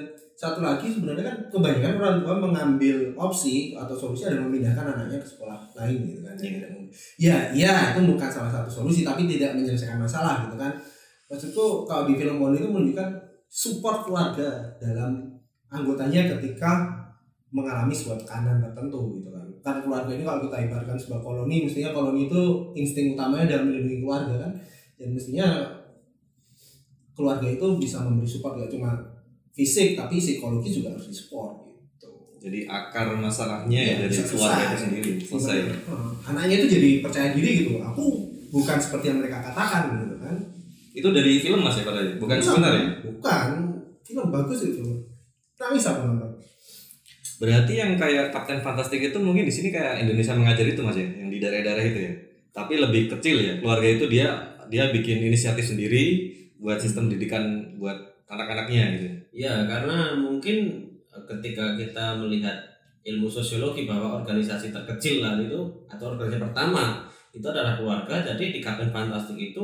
satu 0.41 0.57
lagi 0.65 0.89
sebenarnya 0.89 1.21
kan 1.21 1.38
kebanyakan 1.53 2.01
orang 2.01 2.17
tua 2.25 2.36
mengambil 2.41 3.13
opsi 3.13 3.77
atau 3.77 3.93
solusi 3.93 4.25
adalah 4.25 4.50
memindahkan 4.50 4.89
anaknya 4.98 5.21
ke 5.21 5.27
sekolah 5.29 5.69
lain 5.77 6.01
gitu 6.01 6.25
kan. 6.25 6.33
Iya. 6.33 6.50
Tidak 6.50 6.69
mungkin. 6.74 6.89
Ya, 7.21 7.38
iya 7.53 7.74
itu 7.93 8.01
bukan 8.10 8.25
salah 8.25 8.50
satu 8.50 8.65
solusi 8.65 9.05
tapi 9.05 9.29
tidak 9.29 9.53
menyelesaikan 9.53 10.01
masalah 10.01 10.50
gitu 10.50 10.57
kan. 10.57 10.74
Maksudku 11.29 11.86
kalau 11.86 12.10
di 12.10 12.17
film 12.17 12.41
Wonder 12.41 12.57
itu 12.57 12.74
menunjukkan 12.74 13.10
support 13.53 14.10
keluarga 14.10 14.65
dalam 14.81 15.29
anggotanya 15.69 16.33
ketika 16.33 16.89
mengalami 17.53 17.93
sebuah 17.93 18.25
tekanan 18.25 18.65
tertentu 18.65 19.21
gitu 19.21 19.29
kan. 19.29 19.45
Kan 19.62 19.86
keluarga 19.86 20.10
ini 20.10 20.25
kalau 20.25 20.41
kita 20.41 20.57
ibaratkan 20.57 20.98
sebuah 20.98 21.21
koloni, 21.21 21.69
mestinya 21.69 21.93
koloni 21.93 22.25
itu 22.25 22.41
insting 22.74 23.13
utamanya 23.13 23.45
adalah 23.45 23.69
melindungi 23.69 24.01
keluarga 24.01 24.33
kan. 24.41 24.51
Dan 24.98 25.13
mestinya 25.13 25.48
keluarga 27.13 27.45
itu 27.45 27.77
bisa 27.77 28.01
memberi 28.01 28.25
support 28.25 28.57
gak 28.57 28.74
cuma 28.74 29.11
fisik 29.51 30.00
tapi 30.00 30.17
psikologi 30.17 30.70
juga 30.72 30.96
harus 30.96 31.12
disupport 31.12 31.67
gitu. 31.67 32.10
Jadi 32.41 32.65
akar 32.65 33.13
masalahnya 33.15 33.79
ya 33.79 33.96
dari 34.03 34.12
bisa 34.12 34.24
keluarga 34.25 34.63
itu 34.74 34.77
sendiri 34.88 35.12
selesai. 35.22 35.58
Heeh. 35.67 36.10
Anaknya 36.25 36.55
itu 36.63 36.67
jadi 36.72 36.89
percaya 37.03 37.29
diri 37.36 37.51
gitu. 37.65 37.79
Aku 37.84 38.05
bukan 38.51 38.77
seperti 38.79 39.12
yang 39.12 39.20
mereka 39.24 39.39
katakan 39.43 40.01
gitu 40.01 40.15
kan. 40.20 40.36
Itu 40.91 41.08
dari 41.15 41.39
film 41.39 41.63
Mas 41.63 41.79
ya 41.79 41.88
padahal, 41.88 42.20
bukan 42.20 42.36
Bukan. 42.36 42.43
sebentar 42.43 42.74
ya? 42.75 42.86
Bukan. 43.00 43.48
Film 44.03 44.27
bagus 44.27 44.60
itu. 44.67 44.84
Nangis 45.55 45.88
aku 45.88 46.03
nonton. 46.03 46.31
Berarti 47.39 47.74
yang 47.74 47.96
kayak 47.96 48.29
Kapten 48.29 48.60
Fantastik 48.60 49.01
itu 49.01 49.17
mungkin 49.17 49.48
di 49.48 49.53
sini 49.53 49.72
kayak 49.72 50.03
Indonesia 50.03 50.36
mengajar 50.36 50.67
itu 50.67 50.81
Mas 50.84 51.00
ya, 51.00 51.08
yang 51.08 51.31
di 51.31 51.39
daerah-daerah 51.39 51.86
itu 51.88 52.00
ya. 52.05 52.13
Tapi 52.51 52.77
lebih 52.77 53.08
kecil 53.08 53.39
ya. 53.39 53.53
Keluarga 53.63 53.88
itu 53.88 54.05
dia 54.12 54.27
dia 54.67 54.91
bikin 54.91 55.24
inisiatif 55.25 55.63
sendiri 55.63 56.34
buat 56.60 56.77
sistem 56.77 57.08
pendidikan 57.08 57.74
buat 57.79 57.98
anak-anaknya 58.27 58.84
gitu. 59.00 59.08
Ya, 59.31 59.63
karena 59.63 60.15
mungkin 60.19 60.88
eh, 61.07 61.23
ketika 61.27 61.79
kita 61.79 62.19
melihat 62.19 62.59
ilmu 63.01 63.25
sosiologi 63.25 63.89
bahwa 63.89 64.21
organisasi 64.21 64.69
terkecil 64.69 65.25
lah 65.25 65.39
itu 65.41 65.57
atau 65.89 66.13
organisasi 66.13 66.38
pertama 66.38 67.07
itu 67.31 67.45
adalah 67.47 67.79
keluarga. 67.79 68.21
Jadi 68.21 68.53
di 68.53 68.59
Kapten 68.61 68.91
Fantastik 68.91 69.39
itu 69.39 69.63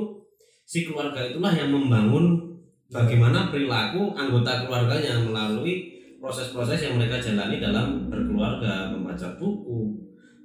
si 0.64 0.88
keluarga 0.88 1.22
itulah 1.22 1.54
yang 1.54 1.70
membangun 1.70 2.40
bagaimana 2.88 3.52
perilaku 3.52 4.16
anggota 4.16 4.66
keluarganya 4.66 5.20
melalui 5.20 6.00
proses-proses 6.18 6.90
yang 6.90 6.98
mereka 6.98 7.22
jalani 7.22 7.62
dalam 7.62 8.10
berkeluarga, 8.10 8.90
membaca 8.90 9.38
buku, 9.38 9.94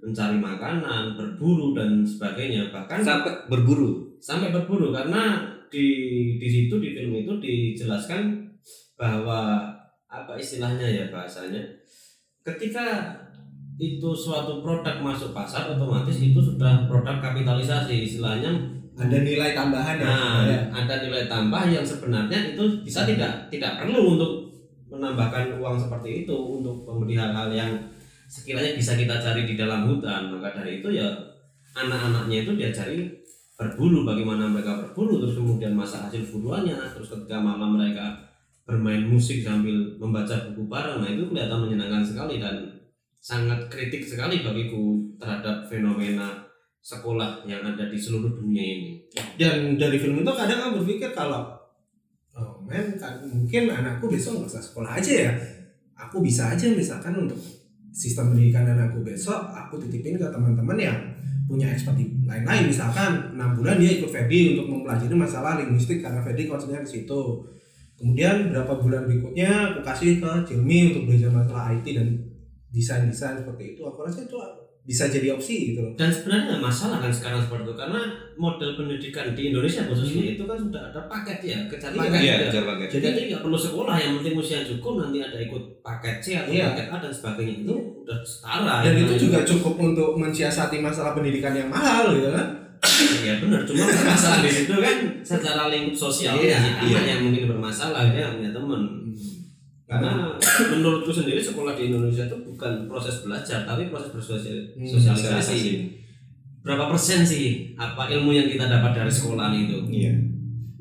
mencari 0.05 0.37
makanan, 0.37 1.17
berburu 1.17 1.73
dan 1.73 2.05
sebagainya. 2.05 2.69
Bahkan 2.69 3.01
Sampai 3.01 3.33
berburu. 3.49 4.13
sampai 4.23 4.55
berburu 4.55 4.95
karena 4.95 5.51
di 5.67 5.87
di 6.39 6.47
situ 6.47 6.79
di 6.79 6.95
film 6.95 7.11
itu 7.11 7.33
dijelaskan 7.43 8.52
bahwa 8.97 9.65
apa 10.07 10.33
istilahnya 10.37 10.85
ya 10.85 11.05
bahasanya 11.09 11.61
ketika 12.45 13.17
itu 13.81 14.11
suatu 14.13 14.61
produk 14.61 15.01
masuk 15.01 15.33
pasar 15.33 15.73
otomatis 15.73 16.21
itu 16.21 16.37
sudah 16.39 16.85
produk 16.87 17.19
kapitalisasi 17.19 18.05
istilahnya 18.05 18.53
Ada 18.93 19.25
nilai 19.25 19.57
tambahan 19.57 19.97
ya. 19.97 20.05
nah 20.05 20.45
Ya. 20.45 20.61
ada 20.69 21.01
nilai 21.01 21.25
tambah 21.25 21.65
yang 21.65 21.81
sebenarnya 21.81 22.53
itu 22.53 22.85
bisa 22.85 23.09
tidak 23.09 23.49
tidak 23.49 23.81
perlu 23.81 24.21
untuk 24.21 24.53
menambahkan 24.93 25.57
uang 25.57 25.81
seperti 25.81 26.29
itu 26.29 26.37
untuk 26.37 26.85
membeli 26.85 27.17
hal-hal 27.17 27.49
yang 27.49 27.73
sekiranya 28.29 28.77
bisa 28.77 28.93
kita 28.93 29.17
cari 29.17 29.49
di 29.49 29.57
dalam 29.57 29.89
hutan 29.89 30.29
maka 30.29 30.53
dari 30.61 30.85
itu 30.85 30.93
ya 30.93 31.09
anak-anaknya 31.73 32.45
itu 32.45 32.53
diajari 32.53 33.09
berburu 33.57 34.05
bagaimana 34.05 34.45
mereka 34.53 34.77
berburu 34.85 35.25
terus 35.25 35.41
kemudian 35.41 35.73
masak 35.73 36.13
hasil 36.13 36.29
buruannya 36.29 36.77
terus 36.93 37.09
ketika 37.09 37.41
malam 37.41 37.81
mereka 37.81 38.13
bermain 38.63 39.03
musik 39.07 39.43
sambil 39.43 39.75
membaca 39.99 40.51
buku 40.51 40.71
bareng 40.71 41.03
nah 41.03 41.11
itu 41.11 41.27
kelihatan 41.27 41.59
menyenangkan 41.67 42.05
sekali 42.07 42.39
dan 42.39 42.83
sangat 43.23 43.71
kritik 43.71 44.03
sekali 44.03 44.43
bagiku 44.43 44.99
terhadap 45.19 45.67
fenomena 45.71 46.43
sekolah 46.83 47.47
yang 47.47 47.63
ada 47.63 47.87
di 47.87 47.95
seluruh 47.95 48.35
dunia 48.35 48.59
ini. 48.59 48.91
Dan 49.39 49.79
dari 49.79 49.95
film 50.03 50.19
itu 50.19 50.33
kadang 50.35 50.59
aku 50.59 50.83
berpikir 50.83 51.15
kalau 51.15 51.55
oh 52.35 52.59
men 52.67 52.99
kan 52.99 53.23
mungkin 53.23 53.71
anakku 53.71 54.11
besok 54.11 54.43
nggak 54.43 54.51
usah 54.51 54.63
sekolah 54.67 54.99
aja 54.99 55.31
ya. 55.31 55.33
Aku 55.95 56.19
bisa 56.19 56.51
aja 56.51 56.67
misalkan 56.75 57.15
untuk 57.15 57.39
sistem 57.95 58.35
pendidikan 58.35 58.67
anakku 58.67 59.07
besok 59.07 59.55
aku 59.55 59.79
titipin 59.79 60.19
ke 60.19 60.27
teman-teman 60.27 60.75
yang 60.75 60.99
punya 61.47 61.71
expertise 61.71 62.11
lain-lain. 62.27 62.67
Misalkan 62.67 63.39
enam 63.39 63.55
bulan 63.55 63.79
dia 63.79 64.03
ikut 64.03 64.11
Fedi 64.11 64.59
untuk 64.59 64.67
mempelajari 64.67 65.15
masalah 65.15 65.63
linguistik 65.63 66.03
karena 66.03 66.19
Fedi 66.19 66.51
konsennya 66.51 66.83
ke 66.83 66.91
situ 66.91 67.47
kemudian 68.03 68.51
berapa 68.51 68.75
bulan 68.77 69.07
berikutnya 69.07 69.49
aku 69.71 69.81
kasih 69.81 70.19
ke 70.19 70.31
Cilmi 70.45 70.91
untuk 70.91 71.03
belajar 71.07 71.31
masalah 71.31 71.71
IT 71.71 71.87
dan 71.87 72.09
desain-desain 72.69 73.39
seperti 73.39 73.65
itu 73.73 73.81
aku 73.81 74.03
rasa 74.03 74.25
itu 74.25 74.35
bisa 74.83 75.07
jadi 75.07 75.31
opsi 75.31 75.71
gitu 75.71 75.79
loh 75.79 75.95
dan 75.95 76.11
sebenarnya 76.11 76.45
nggak 76.51 76.65
masalah 76.65 76.99
kan 76.99 77.07
sekarang 77.07 77.39
seperti 77.39 77.63
itu 77.63 77.75
karena 77.79 78.01
model 78.35 78.75
pendidikan 78.75 79.31
di 79.31 79.43
Indonesia 79.49 79.87
khususnya 79.87 80.35
itu 80.35 80.43
kan 80.43 80.59
sudah 80.59 80.91
ada 80.91 81.07
paket 81.07 81.39
ya 81.41 81.59
kejar 81.71 81.95
Iya, 81.95 82.01
paket 82.03 82.19
Iya, 82.19 82.27
ya. 82.27 82.39
kejar 82.43 82.65
paket. 82.67 82.89
jadi 82.99 83.21
nggak 83.31 83.43
perlu 83.43 83.55
sekolah 83.57 83.95
yang 83.95 84.13
penting 84.19 84.35
usia 84.35 84.59
cukup 84.67 84.93
nanti 84.99 85.23
ada 85.23 85.39
ikut 85.39 85.63
paket 85.79 86.17
C 86.19 86.27
atau 86.35 86.51
Iya. 86.51 86.67
paket 86.75 86.87
A 86.91 86.97
dan 86.99 87.13
sebagainya 87.15 87.55
itu 87.63 87.75
udah 88.03 88.19
setara 88.27 88.75
dan 88.83 88.93
ya. 88.93 89.01
itu 89.07 89.15
juga 89.21 89.39
cukup 89.47 89.75
untuk 89.79 90.11
mensiasati 90.19 90.77
masalah 90.83 91.15
pendidikan 91.15 91.55
yang 91.55 91.71
mahal 91.71 92.11
gitu 92.11 92.35
kan 92.35 92.62
ya 93.23 93.35
benar. 93.39 93.63
Cuma 93.63 93.87
masalah 93.87 94.43
di 94.43 94.51
situ 94.51 94.75
kan 94.75 94.97
secara 95.23 95.71
lingkup 95.71 95.95
sosial 95.95 96.35
Iya, 96.35 96.59
ya, 96.59 96.61
iya. 96.83 97.01
yang 97.15 97.21
mungkin 97.31 97.47
bermasalah 97.47 98.11
dia 98.11 98.35
punya 98.35 98.51
teman. 98.51 98.83
Karena 99.87 100.33
menurutku 100.73 101.13
sendiri 101.13 101.39
sekolah 101.39 101.77
di 101.77 101.93
Indonesia 101.93 102.25
itu 102.25 102.37
bukan 102.49 102.89
proses 102.89 103.23
belajar 103.23 103.63
tapi 103.69 103.93
proses 103.93 104.09
Hmm, 104.73 104.89
bersosialisasi 104.89 105.61
berapa 106.63 106.89
persen 106.89 107.23
sih? 107.27 107.75
Apa 107.77 108.09
ilmu 108.09 108.33
yang 108.33 108.47
kita 108.49 108.67
dapat 108.71 108.95
dari 108.95 109.13
sekolah 109.13 109.51
itu? 109.55 109.79
Iya. 109.91 110.15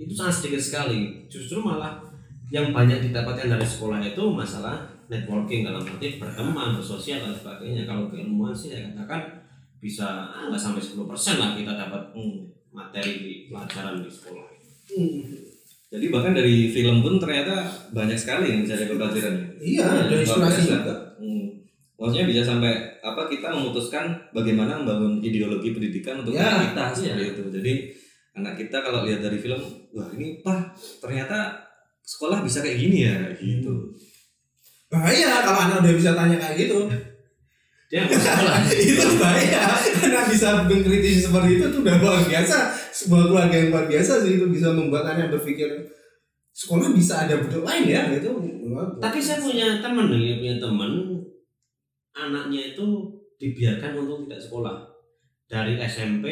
itu 0.02 0.18
sangat 0.18 0.42
sedikit 0.42 0.62
sekali. 0.62 1.30
Justru 1.30 1.62
malah 1.62 2.02
yang 2.50 2.74
banyak 2.74 3.10
didapatkan 3.10 3.48
dari 3.48 3.64
sekolah 3.64 4.02
itu 4.02 4.24
masalah 4.34 4.82
networking 5.08 5.62
dalam 5.62 5.84
arti 5.86 6.18
berteman 6.18 6.74
bersosial 6.74 7.22
dan 7.22 7.34
sebagainya. 7.36 7.86
Kalau 7.86 8.10
keilmuan 8.10 8.50
sih 8.56 8.74
saya 8.74 8.90
katakan 8.92 9.41
bisa 9.82 10.08
nggak 10.46 10.56
sampai 10.56 10.80
10% 10.80 11.02
lah 11.36 11.50
kita 11.54 11.74
dapat 11.76 12.02
Hmm. 12.14 12.46
materi 12.70 13.14
di 13.18 13.32
pelajaran 13.46 14.00
di 14.00 14.08
sekolah 14.08 14.46
Jadi 15.92 16.06
bahkan 16.08 16.32
dari 16.32 16.70
film 16.70 17.02
pun 17.02 17.18
ternyata 17.18 17.68
banyak 17.92 18.16
sekali 18.16 18.48
yang 18.48 18.62
bisa 18.62 18.78
dapat 18.78 18.96
pelajaran. 18.96 19.36
iya 19.60 19.84
Luar 19.84 20.06
ada 20.06 20.16
inspirasi 20.16 20.62
juga 20.66 20.96
Hmm. 21.18 21.48
Maksudnya 21.96 22.26
bisa 22.26 22.42
sampai 22.44 22.72
apa 23.00 23.28
kita 23.28 23.52
memutuskan 23.52 24.10
bagaimana 24.32 24.74
membangun 24.76 25.20
ideologi 25.20 25.70
pendidikan 25.70 26.18
untuk 26.18 26.34
Ya, 26.34 26.58
kita 26.64 26.90
seperti 26.92 27.14
iya. 27.20 27.30
itu. 27.30 27.44
Jadi 27.52 27.74
anak 28.34 28.54
kita 28.56 28.78
kalau 28.80 29.04
lihat 29.04 29.20
dari 29.20 29.38
film, 29.38 29.62
wah 29.92 30.10
ini 30.12 30.40
pak 30.40 30.72
ternyata 30.98 31.62
sekolah 32.02 32.42
bisa 32.42 32.60
kayak 32.60 32.80
gini 32.80 33.06
ya 33.06 33.16
gitu. 33.38 33.94
bahaya 34.88 35.40
kalau 35.42 35.60
anak 35.62 35.78
udah 35.82 35.94
bisa 35.94 36.12
tanya 36.12 36.36
kayak 36.36 36.58
gitu 36.62 36.80
dia 37.92 38.08
nggak 38.08 38.24
sekolah. 38.24 38.58
Itu 38.88 39.08
bahaya. 39.20 39.76
Karena 40.00 40.24
bisa 40.24 40.64
mengkritisi 40.64 41.28
seperti 41.28 41.60
itu 41.60 41.66
tuh 41.68 41.84
udah 41.84 41.96
luar 42.00 42.24
biasa. 42.24 42.72
Sebuah 42.96 43.24
keluarga 43.28 43.56
yang 43.60 43.70
luar 43.76 43.86
biasa 43.92 44.24
sih 44.24 44.40
itu 44.40 44.48
bisa 44.48 44.72
membuat 44.72 45.12
anak 45.12 45.28
berpikir 45.36 45.68
sekolah 46.56 46.96
bisa 46.96 47.28
ada 47.28 47.36
bentuk 47.44 47.68
lain 47.68 47.92
ya? 47.92 48.08
Itu 48.16 48.32
tapi 49.04 49.20
saya 49.20 49.44
punya 49.44 49.84
teman 49.84 50.08
nih 50.08 50.40
punya 50.40 50.56
teman. 50.56 50.92
Anaknya 52.16 52.72
itu 52.72 52.88
dibiarkan 53.36 53.92
untuk 54.00 54.24
tidak 54.26 54.40
sekolah. 54.40 54.76
Dari 55.52 55.76
SMP 55.84 56.26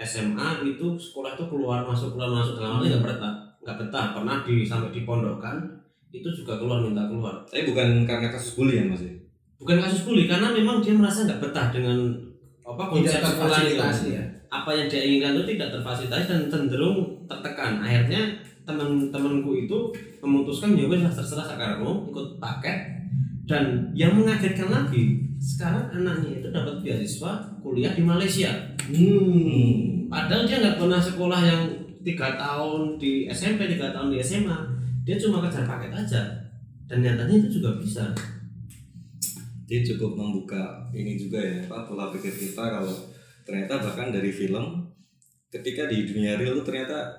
SMA 0.00 0.64
itu 0.64 0.96
sekolah 0.96 1.36
itu 1.36 1.44
keluar 1.52 1.84
masuk 1.84 2.16
keluar 2.16 2.32
masuk. 2.32 2.56
Dalam 2.56 2.80
arti 2.80 2.88
nggak 2.88 3.04
betah 3.04 3.34
nggak 3.60 3.76
betah. 3.76 4.04
Pernah 4.16 4.36
di 4.40 4.64
sampai 4.64 4.88
dipondokkan 4.88 5.60
itu 6.08 6.28
juga 6.32 6.56
keluar 6.56 6.80
minta 6.80 7.04
keluar. 7.04 7.44
Tapi 7.44 7.68
bukan 7.68 8.08
karena 8.08 8.32
kasus 8.32 8.56
bully 8.56 8.80
ya 8.80 8.88
mas 8.88 9.04
ya? 9.04 9.12
Bukan 9.58 9.76
kasus 9.80 10.02
bully 10.04 10.26
karena 10.26 10.50
memang 10.50 10.82
dia 10.82 10.94
merasa 10.94 11.24
nggak 11.24 11.40
betah 11.40 11.70
dengan 11.70 11.98
apa 12.64 12.82
konsep 12.88 13.20
sekolah 13.20 13.60
itu. 13.64 14.16
ya. 14.16 14.24
Apa 14.48 14.70
yang 14.72 14.86
dia 14.86 15.02
inginkan 15.02 15.36
itu 15.36 15.58
tidak 15.58 15.78
terfasilitasi 15.78 16.24
dan 16.30 16.42
cenderung 16.48 17.26
tertekan. 17.26 17.82
Akhirnya 17.82 18.38
teman-temanku 18.64 19.52
itu 19.66 19.78
memutuskan 20.24 20.72
ya 20.72 20.88
wes 20.88 21.04
terserah 21.12 21.44
sakarmu 21.44 22.08
ikut 22.10 22.40
paket. 22.40 22.96
Dan 23.44 23.92
yang 23.92 24.16
mengagetkan 24.16 24.72
lagi 24.72 25.20
sekarang 25.36 25.92
anaknya 25.92 26.40
itu 26.40 26.48
dapat 26.48 26.80
beasiswa 26.80 27.32
kuliah 27.60 27.92
di 27.92 28.02
Malaysia. 28.02 28.50
Hmm. 28.84 30.12
padahal 30.12 30.44
dia 30.44 30.60
nggak 30.60 30.76
pernah 30.76 31.00
sekolah 31.00 31.40
yang 31.40 31.62
tiga 32.04 32.36
tahun 32.36 33.00
di 33.00 33.24
SMP 33.32 33.64
tiga 33.64 33.96
tahun 33.96 34.12
di 34.12 34.20
SMA 34.20 34.52
dia 35.04 35.16
cuma 35.20 35.44
kejar 35.44 35.68
paket 35.68 35.92
aja. 35.92 36.22
Dan 36.84 37.00
nyatanya 37.00 37.44
itu 37.44 37.60
juga 37.60 37.76
bisa 37.80 38.12
Dia 39.74 39.82
cukup 39.82 40.14
membuka 40.14 40.86
ini 40.94 41.18
juga 41.18 41.42
ya 41.42 41.66
apa 41.66 41.82
pola 41.82 42.14
pikir 42.14 42.30
kita 42.30 42.62
kalau 42.62 42.94
ternyata 43.42 43.82
bahkan 43.82 44.14
dari 44.14 44.30
film 44.30 44.86
ketika 45.50 45.90
di 45.90 46.06
dunia 46.06 46.38
real 46.38 46.54
tuh 46.62 46.70
ternyata 46.70 47.10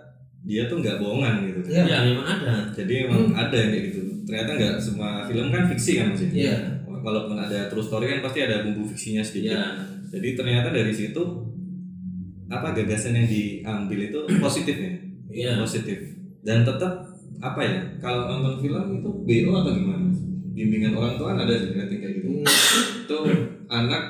dia 0.47 0.63
tuh 0.71 0.79
nggak 0.79 1.03
bohongan 1.03 1.51
gitu. 1.51 1.59
Iya. 1.67 1.83
ya 1.83 1.97
memang 2.07 2.23
ada 2.23 2.71
Jadi 2.71 3.11
emang 3.11 3.35
ada 3.35 3.51
yang 3.59 3.69
kayak 3.75 3.85
gitu. 3.91 4.01
Ternyata 4.23 4.51
nggak 4.55 4.75
semua 4.79 5.27
film 5.27 5.51
kan 5.51 5.67
fiksi 5.67 5.99
kan 5.99 6.15
maksudnya. 6.15 6.37
Iya. 6.47 6.57
Walaupun 6.87 7.35
ada 7.35 7.67
true 7.67 7.83
story 7.83 8.07
kan 8.07 8.23
pasti 8.23 8.39
ada 8.47 8.63
bumbu 8.63 8.87
fiksinya 8.87 9.19
sedikit. 9.19 9.51
ya 9.51 9.75
Jadi 10.15 10.39
ternyata 10.39 10.71
dari 10.71 10.95
situ 10.95 11.19
apa 12.47 12.71
gagasan 12.71 13.19
yang 13.19 13.27
diambil 13.27 13.99
itu 13.99 14.19
positif 14.39 14.79
ya, 14.79 14.93
Iya. 15.27 15.51
positif. 15.59 15.97
Dan 16.39 16.63
tetap 16.63 17.03
apa 17.43 17.59
ya? 17.59 17.77
Kalau 17.99 18.31
nonton 18.31 18.63
film 18.63 19.01
itu 19.03 19.09
BO 19.11 19.51
atau 19.59 19.73
gimana? 19.75 20.04
Bimbingan 20.55 20.95
orang 20.95 21.19
tua 21.19 21.35
kan 21.35 21.43
ada 21.43 21.51
sih 21.59 21.75
kayak 21.75 22.23
gitu. 22.23 22.39
Itu 23.03 23.17
anak 23.67 24.03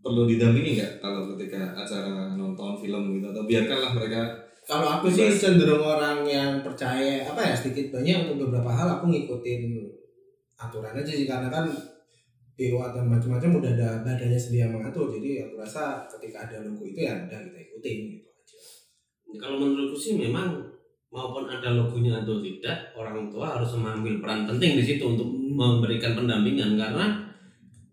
perlu 0.00 0.24
didampingi 0.24 0.80
nggak 0.80 0.92
kalau 1.04 1.28
ketika 1.36 1.76
acara 1.76 2.32
nonton 2.32 2.80
film 2.80 3.12
gitu? 3.20 3.28
Atau 3.28 3.44
biarkanlah 3.44 3.92
mereka 3.92 4.22
Kalau 4.62 4.86
aku 4.86 5.10
sih 5.10 5.26
cenderung 5.26 5.82
orang 5.82 6.22
yang 6.22 6.62
percaya 6.62 7.26
apa 7.26 7.42
ya 7.42 7.50
sedikit 7.50 7.98
banyak 7.98 8.30
untuk 8.30 8.46
beberapa 8.46 8.70
hal 8.70 8.88
aku 8.94 9.10
ngikutin 9.10 9.74
aturan 10.56 10.94
aja 10.96 11.12
sih. 11.12 11.26
Karena 11.26 11.50
kan 11.50 11.66
BO 12.54 12.78
atau 12.78 13.02
macam-macam 13.02 13.58
udah 13.58 13.70
ada 13.74 13.88
badannya 14.06 14.38
sendiri 14.38 14.70
yang 14.70 14.72
mengatur. 14.78 15.10
Jadi 15.10 15.42
aku 15.42 15.58
rasa 15.58 16.06
ketika 16.06 16.46
ada 16.46 16.62
logo 16.62 16.86
itu 16.86 17.02
ya 17.02 17.26
udah 17.26 17.42
kita 17.42 17.58
ikutin 17.58 17.96
gitu 18.16 18.28
aja. 18.30 18.58
kalau 19.42 19.56
menurutku 19.58 19.98
sih 19.98 20.14
memang 20.14 20.62
maupun 21.12 21.44
ada 21.44 21.76
logonya 21.76 22.24
atau 22.24 22.40
tidak 22.40 22.94
orang 22.96 23.28
tua 23.28 23.58
harus 23.58 23.76
mengambil 23.76 24.22
peran 24.24 24.48
penting 24.48 24.80
di 24.80 24.84
situ 24.84 25.04
untuk 25.04 25.41
memberikan 25.52 26.16
pendampingan 26.16 26.80
karena 26.80 27.20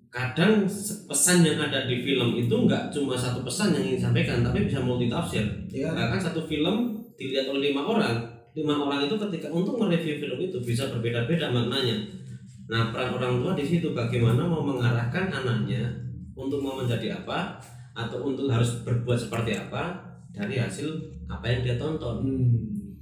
kadang 0.10 0.66
pesan 1.06 1.46
yang 1.46 1.62
ada 1.62 1.86
di 1.86 2.02
film 2.02 2.34
itu 2.34 2.50
nggak 2.50 2.90
cuma 2.90 3.14
satu 3.14 3.46
pesan 3.46 3.78
yang 3.78 3.84
ingin 3.86 3.98
disampaikan 4.02 4.42
tapi 4.42 4.66
bisa 4.66 4.82
multi 4.82 5.06
tafsir 5.06 5.46
Ya, 5.70 5.94
bahkan 5.94 6.18
satu 6.18 6.42
film 6.50 6.98
dilihat 7.14 7.46
oleh 7.52 7.70
lima 7.70 7.86
orang 7.86 8.40
lima 8.58 8.76
orang 8.82 9.06
itu 9.06 9.16
ketika 9.16 9.48
untuk 9.54 9.78
mereview 9.78 10.18
film 10.18 10.40
itu 10.42 10.58
bisa 10.60 10.90
berbeda-beda 10.90 11.54
maknanya. 11.54 12.10
Nah 12.70 12.90
peran 12.90 13.14
orang 13.14 13.42
tua 13.42 13.54
di 13.54 13.66
situ 13.66 13.94
bagaimana 13.94 14.46
mau 14.46 14.62
mengarahkan 14.66 15.30
anaknya 15.30 15.86
untuk 16.34 16.62
mau 16.62 16.78
menjadi 16.78 17.22
apa 17.22 17.62
atau 17.94 18.26
untuk 18.26 18.50
harus 18.50 18.82
berbuat 18.86 19.18
seperti 19.18 19.58
apa 19.58 19.98
dari 20.34 20.58
hasil 20.58 20.88
apa 21.30 21.46
yang 21.46 21.62
dia 21.66 21.76
tonton. 21.78 22.26
Hmm. 22.26 22.54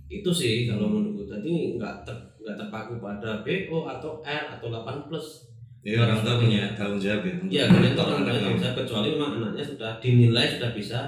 itu 0.07 0.31
sih 0.31 0.63
kalau 0.71 0.87
menurutku. 0.87 1.27
Tadi 1.27 1.75
nggak 1.75 2.07
nggak 2.47 2.55
terpaku 2.63 3.03
pada 3.03 3.43
BO 3.43 3.83
atau 3.83 4.23
R 4.23 4.43
atau 4.55 4.71
8 4.71 5.11
plus 5.11 5.51
ya 5.83 5.99
orang 5.99 6.23
tua 6.23 6.39
punya 6.39 6.71
tanggung 6.79 6.99
jawab 6.99 7.27
ya. 7.27 7.33
untuk 7.35 7.51
ya 7.51 7.63
kalian 7.67 7.91
tuh 7.95 8.03
orang 8.07 8.23
anaknya. 8.23 8.51
bisa 8.55 8.69
kecuali 8.71 9.07
memang 9.15 9.31
anaknya 9.43 9.63
sudah 9.67 9.91
dinilai 9.99 10.47
sudah 10.55 10.71
bisa 10.71 10.99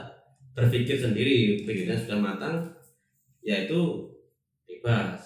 berpikir 0.52 1.00
sendiri 1.00 1.64
pikirnya 1.64 1.96
sudah 1.96 2.20
matang 2.20 2.56
ya 3.40 3.64
itu 3.64 3.80
bebas 4.68 5.20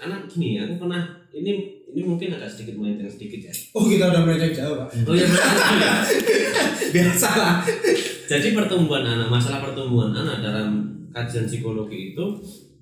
karena 0.00 0.24
gini 0.24 0.56
aku 0.60 0.88
pernah 0.88 1.04
ini 1.36 1.84
ini 1.92 2.00
mungkin 2.08 2.32
agak 2.32 2.48
sedikit 2.48 2.80
melenceng 2.80 3.12
sedikit 3.12 3.48
ya 3.48 3.52
Oh 3.76 3.84
kita 3.84 4.08
udah 4.08 4.24
melenceng 4.24 4.52
jauh 4.56 4.76
pak. 4.80 4.88
oh 5.04 5.12
iya. 5.12 5.28
Biasa 6.92 7.28
lah. 7.36 7.56
jadi 8.28 8.56
pertumbuhan 8.56 9.04
anak 9.04 9.28
masalah 9.28 9.60
pertumbuhan 9.60 10.12
anak 10.12 10.40
dalam 10.40 10.88
kajian 11.12 11.44
psikologi 11.44 12.16
itu 12.16 12.24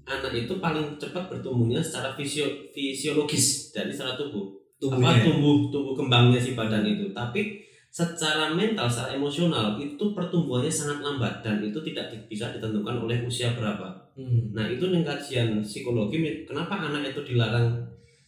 anak 0.06 0.32
itu 0.32 0.56
paling 0.58 0.96
cepat 0.96 1.28
bertumbuhnya 1.30 1.82
secara 1.82 2.12
fisio, 2.14 2.46
fisiologis 2.72 3.70
dari 3.74 3.92
secara 3.92 4.16
tubuh 4.16 4.60
Tubuhnya 4.80 5.12
apa 5.12 5.20
ya? 5.20 5.24
tumbuh 5.28 5.68
tumbuh 5.68 5.92
kembangnya 5.92 6.40
si 6.40 6.56
badan 6.56 6.80
itu. 6.88 7.12
Tapi 7.12 7.60
secara 7.92 8.56
mental 8.56 8.88
secara 8.88 9.12
emosional 9.12 9.76
itu 9.76 10.16
pertumbuhannya 10.16 10.72
sangat 10.72 11.04
lambat 11.04 11.44
dan 11.44 11.60
itu 11.60 11.76
tidak 11.84 12.08
bisa 12.24 12.48
ditentukan 12.56 12.96
oleh 12.96 13.20
usia 13.20 13.52
berapa. 13.52 13.92
Hmm. 14.16 14.52
nah 14.52 14.66
itu 14.68 14.90
nih 14.90 15.06
kajian 15.06 15.64
psikologi 15.64 16.20
kenapa 16.44 16.76
anak 16.76 17.14
itu 17.14 17.22
dilarang 17.24 17.72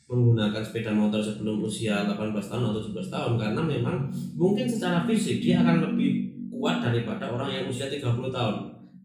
menggunakan 0.08 0.62
sepeda 0.62 0.88
motor 0.94 1.20
sebelum 1.20 1.60
usia 1.64 2.04
18 2.04 2.32
tahun 2.36 2.64
atau 2.68 2.82
11 2.84 3.08
tahun? 3.08 3.32
Karena 3.40 3.62
memang 3.64 3.96
mungkin 4.36 4.68
secara 4.68 5.08
fisik 5.08 5.40
dia 5.40 5.64
akan 5.64 5.88
lebih 5.88 6.36
kuat 6.52 6.84
daripada 6.84 7.32
orang 7.32 7.48
yang 7.48 7.64
usia 7.70 7.88
30 7.88 8.28
tahun. 8.28 8.56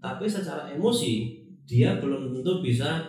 Tapi 0.04 0.26
secara 0.28 0.68
emosi 0.76 1.37
dia 1.68 2.00
belum 2.00 2.32
tentu 2.32 2.64
bisa 2.64 3.04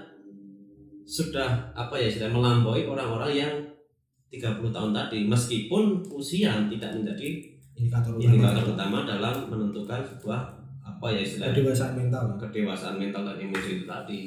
sudah 1.08 1.72
apa 1.72 1.94
ya 1.96 2.10
sudah 2.10 2.28
melampaui 2.28 2.84
orang-orang 2.84 3.32
yang 3.32 3.52
30 4.28 4.60
tahun 4.74 4.92
tadi 4.92 5.24
meskipun 5.24 6.04
usia 6.12 6.68
tidak 6.68 6.90
menjadi 6.92 7.28
Indikator 7.78 8.18
indikator 8.18 8.74
utama. 8.74 8.74
utama 8.74 8.98
dalam 9.06 9.36
menentukan 9.46 10.02
sebuah 10.02 10.40
apa 10.82 11.06
ya 11.14 11.22
istilahnya 11.22 11.54
Kedewasaan 11.54 11.94
mental. 11.94 12.22
kedewasaan 12.36 12.96
mental 12.98 13.22
dan 13.22 13.38
emosi 13.38 13.70
itu 13.80 13.86
tadi 13.86 14.20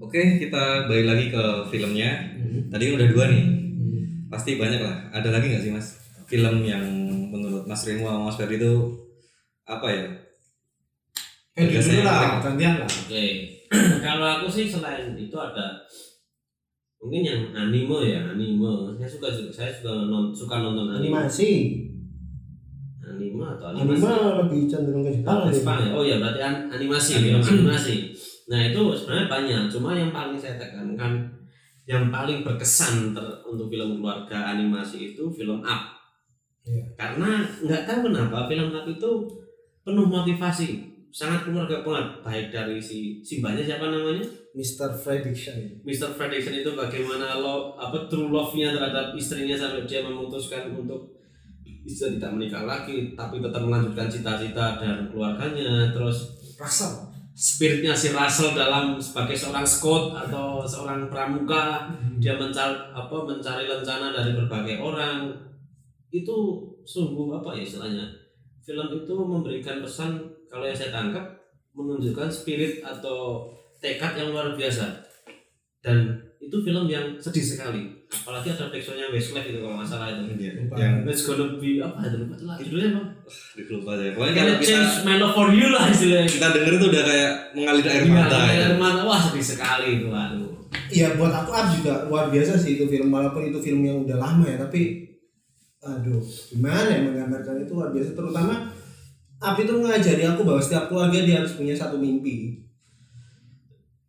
Oke, 0.00 0.40
kita 0.40 0.88
balik 0.88 1.06
lagi 1.06 1.26
ke 1.28 1.44
filmnya. 1.68 2.08
Hmm. 2.40 2.72
Tadi 2.72 2.82
kan 2.88 2.94
udah 2.96 3.08
dua 3.08 3.24
nih. 3.28 3.44
Hmm. 3.44 4.02
Pasti 4.32 4.56
banyak 4.56 4.80
lah. 4.80 4.96
Ada 5.12 5.28
lagi 5.28 5.52
nggak 5.52 5.62
sih 5.64 5.72
mas? 5.72 6.00
Film 6.24 6.64
yang 6.64 6.82
menurut 7.28 7.68
Mas 7.68 7.84
Remo 7.84 8.08
sama 8.08 8.32
Mas 8.32 8.36
Ferdi 8.40 8.56
itu 8.56 8.72
apa 9.68 9.86
ya? 9.92 10.04
Eh 11.54 11.64
dulu 11.64 11.74
Biasanya 11.78 12.02
lah, 12.02 12.14
mereka- 12.20 12.42
gantian 12.44 12.74
lah. 12.76 12.90
Oke, 12.90 13.24
kalau 14.04 14.26
aku 14.28 14.46
sih 14.48 14.66
selain 14.66 15.14
itu 15.14 15.36
ada 15.36 15.66
mungkin 16.98 17.22
yang 17.22 17.40
anime 17.52 17.98
ya 18.04 18.20
anime. 18.26 18.90
Saya 18.96 19.06
suka 19.08 19.28
juga 19.30 19.50
saya 19.52 19.70
suka 19.70 19.90
non, 20.04 20.34
suka 20.34 20.58
nonton 20.58 20.90
anime. 20.90 21.14
Animasi. 21.14 21.50
Anime 23.00 23.44
atau 23.44 23.70
Anime 23.70 23.94
animasi? 23.94 24.38
lebih 24.40 24.60
cenderung 24.66 25.02
ke 25.02 25.12
Jepang. 25.12 25.38
Oh. 25.40 25.48
Jepang 25.48 25.78
ya? 25.80 25.90
Oh 25.92 26.02
ya 26.02 26.16
berarti 26.18 26.40
an- 26.40 26.66
animasi, 26.68 27.10
Animasi. 27.20 27.50
animasi. 27.54 27.94
Nah 28.44 28.60
itu 28.64 28.80
sebenarnya 28.92 29.26
banyak. 29.28 29.62
Cuma 29.68 29.92
yang 29.92 30.10
paling 30.10 30.34
saya 30.34 30.56
tekankan, 30.56 31.12
yang 31.84 32.08
paling 32.08 32.42
berkesan 32.42 33.12
ter- 33.12 33.38
untuk 33.44 33.68
film 33.68 34.00
keluarga 34.00 34.50
animasi 34.50 35.12
itu 35.12 35.22
film 35.30 35.62
Up. 35.62 35.94
Iya. 36.64 36.82
Karena 36.94 37.44
nggak 37.62 37.82
tahu 37.84 38.10
kenapa 38.10 38.48
film 38.48 38.72
Up 38.72 38.84
itu 38.84 39.10
penuh 39.80 40.08
motivasi, 40.08 40.93
sangat 41.14 41.46
keluarga 41.46 41.86
banget. 41.86 42.06
Baik 42.26 42.46
dari 42.50 42.82
si 42.82 43.22
simbanya 43.22 43.62
siapa 43.62 43.86
namanya? 43.86 44.26
Mr. 44.50 44.98
Prediction. 44.98 45.54
Mr. 45.86 46.18
Prediction 46.18 46.58
itu 46.58 46.74
bagaimana 46.74 47.38
lo 47.38 47.78
apa 47.78 48.10
true 48.10 48.34
love-nya 48.34 48.74
terhadap 48.74 49.14
istrinya 49.14 49.54
sampai 49.54 49.86
dia 49.86 50.02
memutuskan 50.02 50.74
untuk 50.74 51.14
bisa 51.84 52.10
tidak 52.10 52.34
menikah 52.34 52.64
lagi 52.64 53.12
tapi 53.12 53.38
tetap 53.38 53.60
melanjutkan 53.60 54.08
cita-cita 54.08 54.80
dan 54.80 55.04
keluarganya 55.12 55.92
terus 55.92 56.32
Russell. 56.56 57.12
spiritnya 57.36 57.92
si 57.92 58.16
Russell 58.16 58.56
dalam 58.56 58.96
sebagai 58.96 59.36
seorang 59.36 59.68
scout 59.68 60.16
atau 60.16 60.64
seorang 60.64 61.12
pramuka 61.12 61.84
dia 62.16 62.40
mencari 62.40 62.72
apa 62.88 63.16
mencari 63.26 63.68
lencana 63.68 64.16
dari 64.16 64.32
berbagai 64.32 64.80
orang 64.80 65.28
itu 66.08 66.36
sungguh 66.88 67.36
apa 67.36 67.52
ya 67.52 67.60
istilahnya 67.60 68.06
film 68.64 68.88
itu 68.96 69.12
memberikan 69.12 69.84
pesan 69.84 70.24
kalau 70.54 70.64
yang 70.64 70.78
saya 70.78 70.94
tangkap 70.94 71.24
menunjukkan 71.72 72.30
spirit 72.30 72.78
atau 72.80 73.50
tekad 73.76 74.14
yang 74.14 74.30
luar 74.30 74.54
biasa 74.54 74.86
dan 75.82 76.14
itu 76.38 76.54
film 76.60 76.86
yang 76.86 77.18
sedih 77.18 77.42
sekali 77.42 77.90
apalagi 78.06 78.46
ada 78.48 78.70
backsoundnya 78.70 79.10
Westlife 79.10 79.50
itu 79.50 79.58
kalau 79.58 79.74
nggak 79.74 79.88
salah 79.88 80.06
itu 80.08 80.22
Lupa. 80.54 80.74
yang 80.78 80.94
It's 81.02 81.26
gonna 81.26 81.58
be 81.58 81.82
apa 81.82 81.98
itu 82.04 82.16
lupa 82.20 82.34
lah 82.38 82.56
judulnya? 82.56 82.90
Aduh, 82.94 83.74
lupa 83.74 83.90
aja. 83.96 84.12
Pokoknya 84.14 84.32
kalau 84.32 84.54
kita 84.54 84.68
change 84.70 84.92
my 85.02 85.16
love 85.18 85.34
for 85.34 85.48
you 85.50 85.66
lah 85.68 85.84
istilahnya. 85.88 86.28
kita 86.30 86.46
denger 86.52 86.72
itu 86.78 86.86
udah 86.86 87.02
kayak 87.02 87.30
mengalir 87.52 87.84
air 87.84 88.02
Iya, 88.04 88.14
mata. 88.14 88.36
air 88.38 88.60
ya. 88.62 88.68
mata 88.78 89.00
wah 89.02 89.18
sedih 89.18 89.46
sekali 89.50 89.88
itu 89.98 90.08
aduh. 90.08 90.52
Iya 90.88 91.08
buat 91.16 91.32
aku 91.32 91.50
Up 91.50 91.66
juga 91.72 91.94
luar 92.06 92.30
biasa 92.30 92.52
sih 92.54 92.78
itu 92.78 92.84
film 92.86 93.08
walaupun 93.08 93.42
itu 93.44 93.58
film 93.58 93.80
yang 93.82 93.98
udah 94.04 94.16
lama 94.16 94.44
ya 94.46 94.56
tapi 94.60 95.10
aduh 95.80 96.22
gimana 96.48 96.88
ya 96.88 97.00
menggambarkan 97.02 97.60
itu 97.60 97.72
luar 97.72 97.90
biasa 97.90 98.10
terutama 98.14 98.54
Up 99.44 99.60
itu 99.60 99.72
mengajari 99.76 100.24
aku 100.24 100.40
bahwa 100.48 100.60
setiap 100.64 100.88
keluarga 100.88 101.20
dia 101.20 101.44
harus 101.44 101.52
punya 101.52 101.76
satu 101.76 102.00
mimpi. 102.00 102.64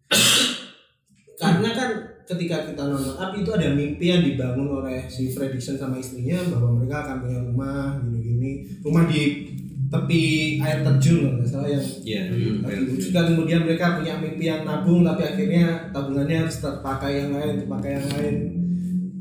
Karena 1.41 1.69
kan 1.75 1.89
ketika 2.23 2.71
kita 2.71 2.87
nonton 2.87 3.19
Up 3.19 3.35
itu 3.35 3.51
ada 3.51 3.75
mimpi 3.75 4.15
yang 4.15 4.23
dibangun 4.23 4.79
oleh 4.79 5.03
si 5.11 5.35
Fredrickson 5.35 5.75
sama 5.75 5.99
istrinya 5.99 6.39
bahwa 6.55 6.79
mereka 6.79 7.03
akan 7.03 7.15
punya 7.27 7.39
rumah 7.43 7.99
gini-gini, 7.99 8.51
rumah 8.79 9.03
di 9.11 9.51
tepi 9.85 10.23
air 10.57 10.81
terjun 10.81 11.29
kalau 11.29 11.37
nggak 11.37 11.49
salah 11.49 11.69
yang 11.69 11.83
harus 12.65 12.79
diwujudkan 12.89 13.23
kemudian 13.31 13.61
mereka 13.69 14.01
punya 14.01 14.17
mimpi 14.17 14.49
yang 14.49 14.65
nabung 14.65 15.05
tapi 15.05 15.21
akhirnya 15.21 15.93
tabungannya 15.93 16.37
harus 16.41 16.57
terpakai 16.57 17.11
yang 17.21 17.31
lain 17.37 17.53
terpakai 17.61 17.91
yang 17.99 18.07
lain. 18.17 18.35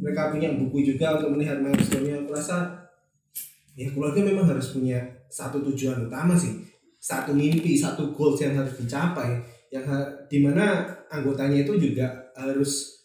Mereka 0.04 0.36
punya 0.36 0.48
buku 0.52 0.84
juga 0.84 1.16
untuk 1.16 1.32
melihat 1.32 1.64
milestone-nya. 1.64 2.20
Aku 2.20 2.36
rasa 2.36 2.83
ya 3.74 3.90
keluarga 3.90 4.22
memang 4.22 4.46
harus 4.46 4.70
punya 4.74 5.02
satu 5.26 5.62
tujuan 5.70 6.06
utama 6.06 6.38
sih. 6.38 6.62
Satu 6.98 7.36
mimpi 7.36 7.76
satu 7.76 8.16
goals 8.16 8.40
yang 8.40 8.56
harus 8.56 8.80
dicapai 8.80 9.36
yang 9.68 9.84
di 10.30 10.38
mana 10.40 10.88
anggotanya 11.10 11.66
itu 11.66 11.76
juga 11.76 12.32
harus 12.38 13.04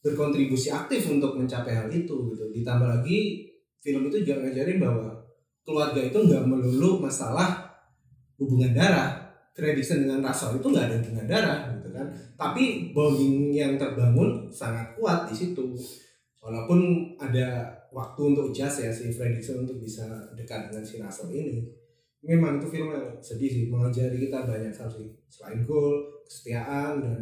berkontribusi 0.00 0.70
aktif 0.70 1.10
untuk 1.10 1.36
mencapai 1.36 1.74
hal 1.74 1.88
itu 1.90 2.14
gitu. 2.32 2.44
Ditambah 2.54 2.88
lagi 2.88 3.50
film 3.82 4.08
itu 4.08 4.24
juga 4.24 4.46
ngajarin 4.46 4.78
bahwa 4.80 5.12
keluarga 5.64 6.00
itu 6.00 6.18
nggak 6.24 6.44
melulu 6.44 7.02
masalah 7.02 7.68
hubungan 8.38 8.72
darah. 8.72 9.20
Fredrickson 9.54 10.02
dengan 10.02 10.18
Russell 10.18 10.58
itu 10.58 10.66
nggak 10.66 10.86
ada 10.90 10.96
hubungan 10.98 11.26
darah 11.30 11.58
gitu 11.78 11.88
kan. 11.94 12.06
Tapi 12.34 12.90
bonding 12.90 13.54
yang 13.54 13.78
terbangun 13.78 14.50
sangat 14.50 14.98
kuat 14.98 15.30
di 15.30 15.34
situ. 15.34 15.74
Walaupun 16.42 17.14
ada 17.16 17.72
waktu 17.94 18.20
untuk 18.26 18.50
adjust 18.50 18.76
ya 18.80 18.90
si 18.90 19.08
Fredrickson 19.08 19.62
untuk 19.62 19.78
bisa 19.78 20.02
dekat 20.32 20.68
dengan 20.68 20.82
si 20.82 20.98
Russell 20.98 21.30
ini 21.30 21.62
memang 22.20 22.58
itu 22.58 22.66
film 22.68 22.90
yang 22.90 23.06
sedih 23.18 23.46
sih 23.46 23.64
mengajari 23.66 24.18
kita 24.18 24.42
banyak 24.42 24.68
hal 24.68 24.88
sih 24.88 25.08
selain 25.28 25.62
goal 25.62 25.94
kesetiaan 26.22 26.98
dan 26.98 27.20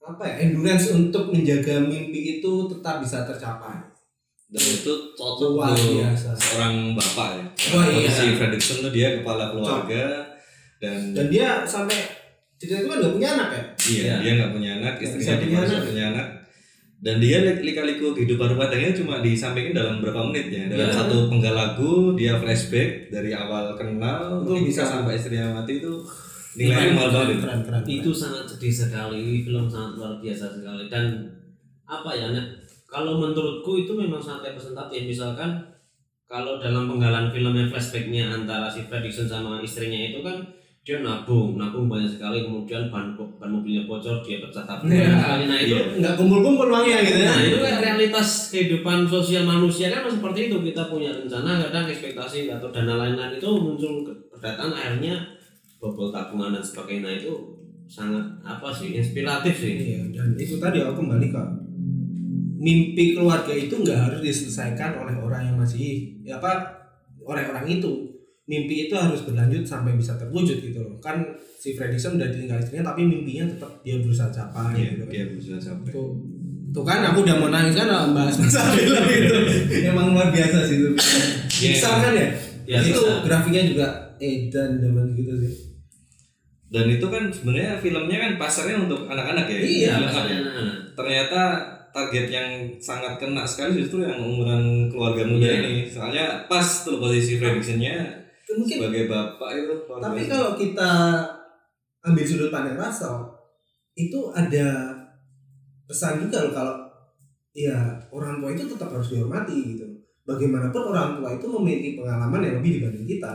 apa 0.00 0.24
ya 0.24 0.34
endurance 0.42 0.88
untuk 0.90 1.28
menjaga 1.28 1.76
mimpi 1.82 2.38
itu 2.38 2.52
tetap 2.66 2.98
bisa 2.98 3.22
tercapai 3.22 3.84
Dan 4.48 4.64
itu 4.64 4.92
cocok 5.12 5.50
Luar 5.54 5.70
untuk 5.70 6.02
biasa. 6.02 6.34
seorang 6.34 6.74
bapak 6.92 7.28
ya. 7.32 7.44
Oh, 7.70 7.86
iya. 7.86 8.10
Si 8.10 8.34
Fredrickson 8.34 8.82
tuh 8.82 8.90
dia 8.90 9.14
kepala 9.14 9.54
keluarga 9.54 10.26
dan 10.78 11.14
dan 11.14 11.26
dia 11.28 11.62
sampai 11.62 11.94
cerita 12.58 12.80
itu 12.80 12.88
kan 12.88 12.98
nggak 12.98 13.14
punya 13.14 13.28
anak 13.30 13.48
ya 13.48 13.62
Iya, 13.78 14.02
Iya. 14.02 14.14
dia 14.18 14.32
nggak 14.34 14.52
punya 14.52 14.70
anak, 14.76 14.94
istrinya 14.98 15.34
punya 15.36 15.46
juga 15.46 15.62
anak. 15.70 15.86
punya 15.86 16.04
anak. 16.10 16.26
Dan 17.00 17.16
dia 17.16 17.40
li- 17.40 17.64
lika-liku 17.64 18.12
kehidupan 18.12 18.52
rumah 18.52 18.68
tangganya 18.68 18.92
cuma 18.92 19.14
disampaikan 19.18 19.72
dalam 19.72 19.94
berapa 19.98 20.20
menit 20.22 20.46
ya. 20.48 20.68
Dalam 20.68 20.84
Iya. 20.86 20.94
satu 20.94 21.16
penggal 21.26 21.54
lagu 21.54 22.12
dia 22.12 22.36
flashback 22.36 23.08
dari 23.08 23.32
awal 23.32 23.72
kenal 23.72 24.44
Itu 24.44 24.60
bisa 24.62 24.84
sampai 24.84 25.16
istrinya 25.16 25.48
mati 25.54 25.80
itu 25.80 25.92
nilainya 26.52 26.92
mahal 26.92 27.08
banget. 27.10 27.28
itu. 27.30 27.40
keren 27.40 27.60
keren 27.62 27.82
itu 27.86 28.10
sangat 28.12 28.44
sedih 28.44 28.74
sekali 28.74 29.24
film 29.40 29.64
sangat 29.64 29.94
luar 29.94 30.12
biasa 30.18 30.50
sekali 30.50 30.84
dan 30.86 31.06
apa 31.82 32.10
ya 32.10 32.26
Nek? 32.28 32.46
kalau 32.84 33.16
menurutku 33.16 33.78
itu 33.78 33.94
memang 33.94 34.18
sangat 34.18 34.50
representatif 34.50 35.06
misalkan 35.06 35.46
kalau 36.26 36.58
dalam 36.58 36.84
penggalan 36.84 37.26
filmnya 37.26 37.64
flashbacknya 37.64 38.34
antara 38.34 38.66
si 38.66 38.82
Fredrickson 38.82 39.24
sama 39.24 39.58
istrinya 39.58 40.10
itu 40.10 40.20
kan 40.20 40.42
dia 40.80 41.04
nabung 41.04 41.60
nabung 41.60 41.86
banyak 41.86 42.08
sekali 42.08 42.40
kemudian 42.40 42.88
ban 42.88 43.12
ban 43.12 43.46
mobilnya 43.46 43.84
bocor 43.84 44.24
dia 44.24 44.40
pecah 44.40 44.64
tabung 44.64 44.88
Iya. 44.88 45.12
sekali. 45.12 45.44
nah 45.44 45.58
itu 45.60 45.76
Iya. 45.76 46.00
nggak 46.00 46.14
kumpul-kumpul 46.16 46.66
uangnya 46.66 46.98
gitu 47.04 47.20
ya 47.20 47.28
Nah 47.28 47.42
itu 47.44 47.58
kan 47.60 47.74
realitas 47.78 48.28
kehidupan 48.48 48.98
sosial 49.04 49.44
manusia 49.44 49.92
kan 49.92 50.08
seperti 50.08 50.48
itu 50.48 50.56
kita 50.62 50.88
punya 50.88 51.12
rencana 51.12 51.60
kadang 51.60 51.84
ekspektasi 51.86 52.48
atau 52.48 52.68
dana 52.70 52.96
lain-lain 52.96 53.36
itu 53.36 53.48
muncul 53.52 53.92
berdatangan 54.30 54.72
akhirnya 54.72 55.20
bobol 55.76 56.08
tabungan 56.08 56.52
dan 56.52 56.64
sebagainya 56.64 57.04
Nah, 57.04 57.14
itu 57.14 57.32
sangat 57.84 58.24
apa 58.40 58.68
sih 58.70 58.94
inspiratif 58.94 59.52
sih 59.52 59.74
Iya, 59.76 60.00
dan 60.10 60.32
itu 60.34 60.56
tadi 60.56 60.80
aku 60.80 60.96
kembali 60.98 61.28
ke 61.28 61.42
mimpi 62.56 63.12
keluarga 63.12 63.52
itu 63.52 63.72
nggak 63.74 63.98
harus 63.98 64.20
diselesaikan 64.20 64.96
oleh 64.96 65.16
orang 65.16 65.42
yang 65.44 65.56
masih 65.56 66.12
ya 66.20 66.36
apa 66.36 66.60
orang-orang 67.20 67.68
itu 67.70 68.19
mimpi 68.50 68.74
itu 68.84 68.94
harus 68.94 69.22
berlanjut 69.22 69.62
sampai 69.62 69.94
bisa 69.94 70.12
terwujud 70.16 70.58
gitu 70.58 70.74
loh 70.76 70.98
kan 70.98 71.22
si 71.54 71.70
Fredrickson 71.70 72.18
udah 72.18 72.26
ditinggal 72.26 72.58
istrinya 72.58 72.90
tapi 72.90 73.04
mimpinya 73.04 73.46
tetap 73.46 73.70
dia 73.80 73.96
berusaha 73.96 74.26
capai 74.28 74.74
Iya, 74.74 74.88
gitu 74.90 75.02
kan. 75.02 75.12
dia 75.12 75.24
bisa 75.30 75.54
sampai. 75.56 75.90
tuh 75.90 76.18
tuh 76.68 76.82
kan 76.82 77.02
aku 77.04 77.22
udah 77.22 77.36
mau 77.36 77.48
nangis 77.48 77.74
kan 77.74 77.86
membahas 77.86 78.34
masalah 78.36 78.74
film 78.74 79.06
itu 79.06 79.34
emang 79.86 80.10
luar 80.10 80.28
biasa 80.28 80.62
sih 80.64 80.76
itu. 80.76 80.90
Pixar 81.48 81.94
kan 82.00 82.12
ya, 82.12 82.26
Ya, 82.64 82.78
itu 82.80 82.94
Pixar. 82.94 83.22
grafiknya 83.22 83.62
juga 83.64 83.86
edan 84.16 84.78
zaman 84.78 85.06
gitu 85.12 85.32
sih 85.36 85.54
Dan 86.66 86.86
itu 86.88 87.02
kan 87.04 87.26
sebenarnya 87.26 87.74
filmnya 87.76 88.18
kan 88.20 88.32
pasarnya 88.36 88.76
untuk 88.80 89.02
anak-anak 89.04 89.42
ya. 89.44 89.58
Iya, 89.58 89.92
nah, 90.00 90.22
Ternyata 90.92 91.40
target 91.90 92.26
yang 92.28 92.48
sangat 92.78 93.18
kena 93.18 93.42
sekali 93.42 93.74
justru 93.76 94.00
yang 94.00 94.14
umuran 94.16 94.86
keluarga 94.86 95.22
muda 95.24 95.42
Iya. 95.44 95.58
ini. 95.60 95.74
Soalnya 95.84 96.46
pas 96.46 96.62
tuh 96.80 96.98
posisi 96.98 97.34
Fredricksonnya 97.36 98.19
mungkin 98.58 98.76
sebagai 98.82 99.04
bapak 99.10 99.50
itu. 99.54 99.74
Tapi 99.86 100.20
kalau 100.26 100.50
kita 100.58 100.92
ambil 102.00 102.24
sudut 102.24 102.50
pandang 102.50 102.78
Russell, 102.80 103.28
itu 103.94 104.32
ada 104.32 104.96
pesan 105.84 106.22
juga 106.22 106.46
loh 106.46 106.52
kalau 106.54 106.76
ya 107.50 107.98
orang 108.14 108.38
tua 108.38 108.50
itu 108.54 108.64
tetap 108.70 108.88
harus 108.94 109.10
dihormati 109.10 109.76
gitu. 109.76 109.86
Bagaimanapun 110.24 110.94
orang 110.94 111.18
tua 111.18 111.34
itu 111.34 111.46
memiliki 111.50 111.98
pengalaman 111.98 112.40
yang 112.46 112.54
lebih 112.62 112.78
dibanding 112.78 113.06
kita. 113.06 113.30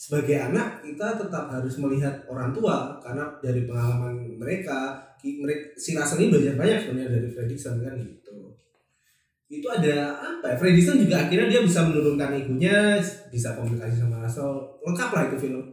Sebagai 0.00 0.34
anak 0.34 0.82
kita 0.82 1.14
tetap 1.14 1.46
harus 1.52 1.78
melihat 1.78 2.26
orang 2.26 2.50
tua 2.50 2.98
karena 2.98 3.28
dari 3.38 3.68
pengalaman 3.68 4.34
mereka, 4.34 4.98
mereka 5.22 5.62
si 5.78 5.94
Russell 5.94 6.26
ini 6.26 6.34
belajar 6.34 6.58
banyak 6.58 6.78
sebenarnya 6.82 7.10
dari 7.20 7.28
Fredrickson 7.30 7.78
kan 7.84 7.94
gitu. 8.02 8.56
Itu 9.52 9.68
ada 9.68 9.96
apa 10.16 10.46
ya? 10.48 10.56
Fredrickson 10.56 10.96
juga 10.98 11.20
akhirnya 11.20 11.46
dia 11.46 11.60
bisa 11.60 11.84
menurunkan 11.84 12.32
egonya, 12.32 12.96
bisa 13.28 13.52
komunikasi 13.52 14.00
sama 14.00 14.16
Russell. 14.18 14.80
Lengkap 14.80 15.10
lah 15.10 15.22
itu 15.28 15.36
film. 15.38 15.64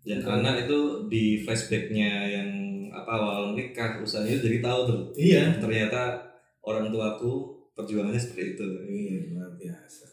dan 0.00 0.16
anak 0.24 0.64
itu 0.64 0.78
di 1.06 1.24
flashbacknya 1.38 2.08
yang 2.26 2.48
apa 2.90 3.12
awal 3.12 3.52
nikah 3.52 4.00
usahanya 4.00 4.32
itu 4.32 4.48
jadi 4.48 4.58
tahu 4.58 4.80
tuh 4.82 5.00
Iya. 5.12 5.60
ternyata 5.60 6.16
orang 6.60 6.88
tuaku 6.88 7.32
perjuangannya 7.70 8.16
seperti 8.16 8.56
itu 8.56 8.64
Iya, 8.80 9.18
luar 9.30 9.52
biasa. 9.54 10.08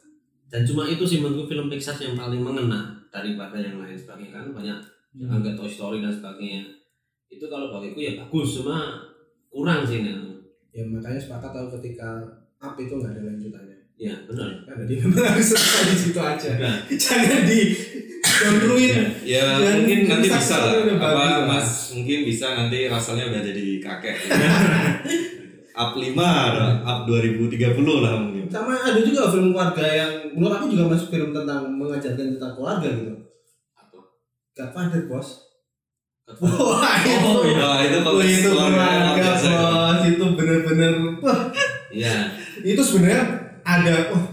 dan 0.48 0.62
cuma 0.62 0.84
itu 0.86 1.02
sih 1.02 1.18
menurutku 1.18 1.48
film 1.48 1.72
Pixar 1.72 1.96
yang 1.98 2.14
paling 2.14 2.44
mengena 2.44 3.00
daripada 3.08 3.56
yang 3.56 3.80
lain 3.80 3.96
sebagainya 3.96 4.36
kan 4.36 4.52
banyak 4.52 4.78
Hmm. 5.16 5.32
angga 5.34 5.56
Toy 5.56 5.66
Story 5.66 5.98
dan 5.98 6.12
sebagainya 6.12 6.68
itu 7.26 7.48
kalau 7.48 7.72
bagiku 7.72 7.98
ya 7.98 8.20
bagus 8.20 8.60
cuma 8.60 9.02
kurang 9.48 9.82
sih 9.82 10.04
nah. 10.04 10.27
Ya 10.78 10.86
makanya 10.86 11.18
sepakat 11.18 11.50
tahu 11.58 11.68
ketika 11.82 12.22
up 12.62 12.78
itu 12.78 12.94
nggak 13.02 13.18
ada 13.18 13.22
lanjutannya. 13.34 13.78
ya 13.98 14.14
benar 14.30 14.62
Karena 14.62 14.86
dia 14.86 15.02
memang 15.02 15.26
harus 15.26 15.58
selesai 15.58 15.90
di 15.90 15.98
situ 15.98 16.20
aja. 16.22 16.52
Nah. 16.62 16.78
Jangan 16.94 17.42
di 17.50 17.62
downruin. 18.22 18.94
ya 19.26 19.58
Dan 19.58 19.74
mungkin 19.82 20.00
nanti 20.06 20.28
bisa 20.30 20.56
lah 20.62 20.86
apa 20.86 21.50
mas 21.50 21.98
mungkin 21.98 22.20
bisa 22.30 22.54
nanti 22.54 22.86
rasanya 22.86 23.34
udah 23.34 23.42
jadi 23.42 23.66
kakek 23.82 24.18
up 25.82 25.98
5 25.98 26.14
up 26.86 27.00
2030 27.10 27.58
lah 28.06 28.14
mungkin 28.22 28.46
Sama 28.46 28.78
ada 28.78 29.02
juga 29.02 29.34
film 29.34 29.50
keluarga 29.50 29.86
yang 29.86 30.12
menurut 30.38 30.62
aku 30.62 30.68
juga 30.78 30.94
masuk 30.94 31.10
film 31.10 31.30
tentang 31.34 31.66
mengajarkan 31.74 32.38
tentang 32.38 32.54
keluarga 32.54 32.90
gitu. 32.94 33.14
apa 33.74 33.98
Godfather 34.54 35.10
bos. 35.10 35.47
Wah 36.28 36.96
itu, 37.02 37.24
Oh, 37.24 37.40
iya. 37.48 37.56
Wah, 37.64 37.80
itu 37.80 38.00
Wah, 38.04 38.20
itu 38.20 38.50
ya. 38.52 39.14
bos. 39.16 39.44
Itu 40.08 40.26
bener-bener 40.40 40.94
wah 41.20 41.52
ya 41.92 42.32
itu 42.64 42.80
sebenarnya 42.80 43.24
ada 43.64 44.12
oh 44.12 44.24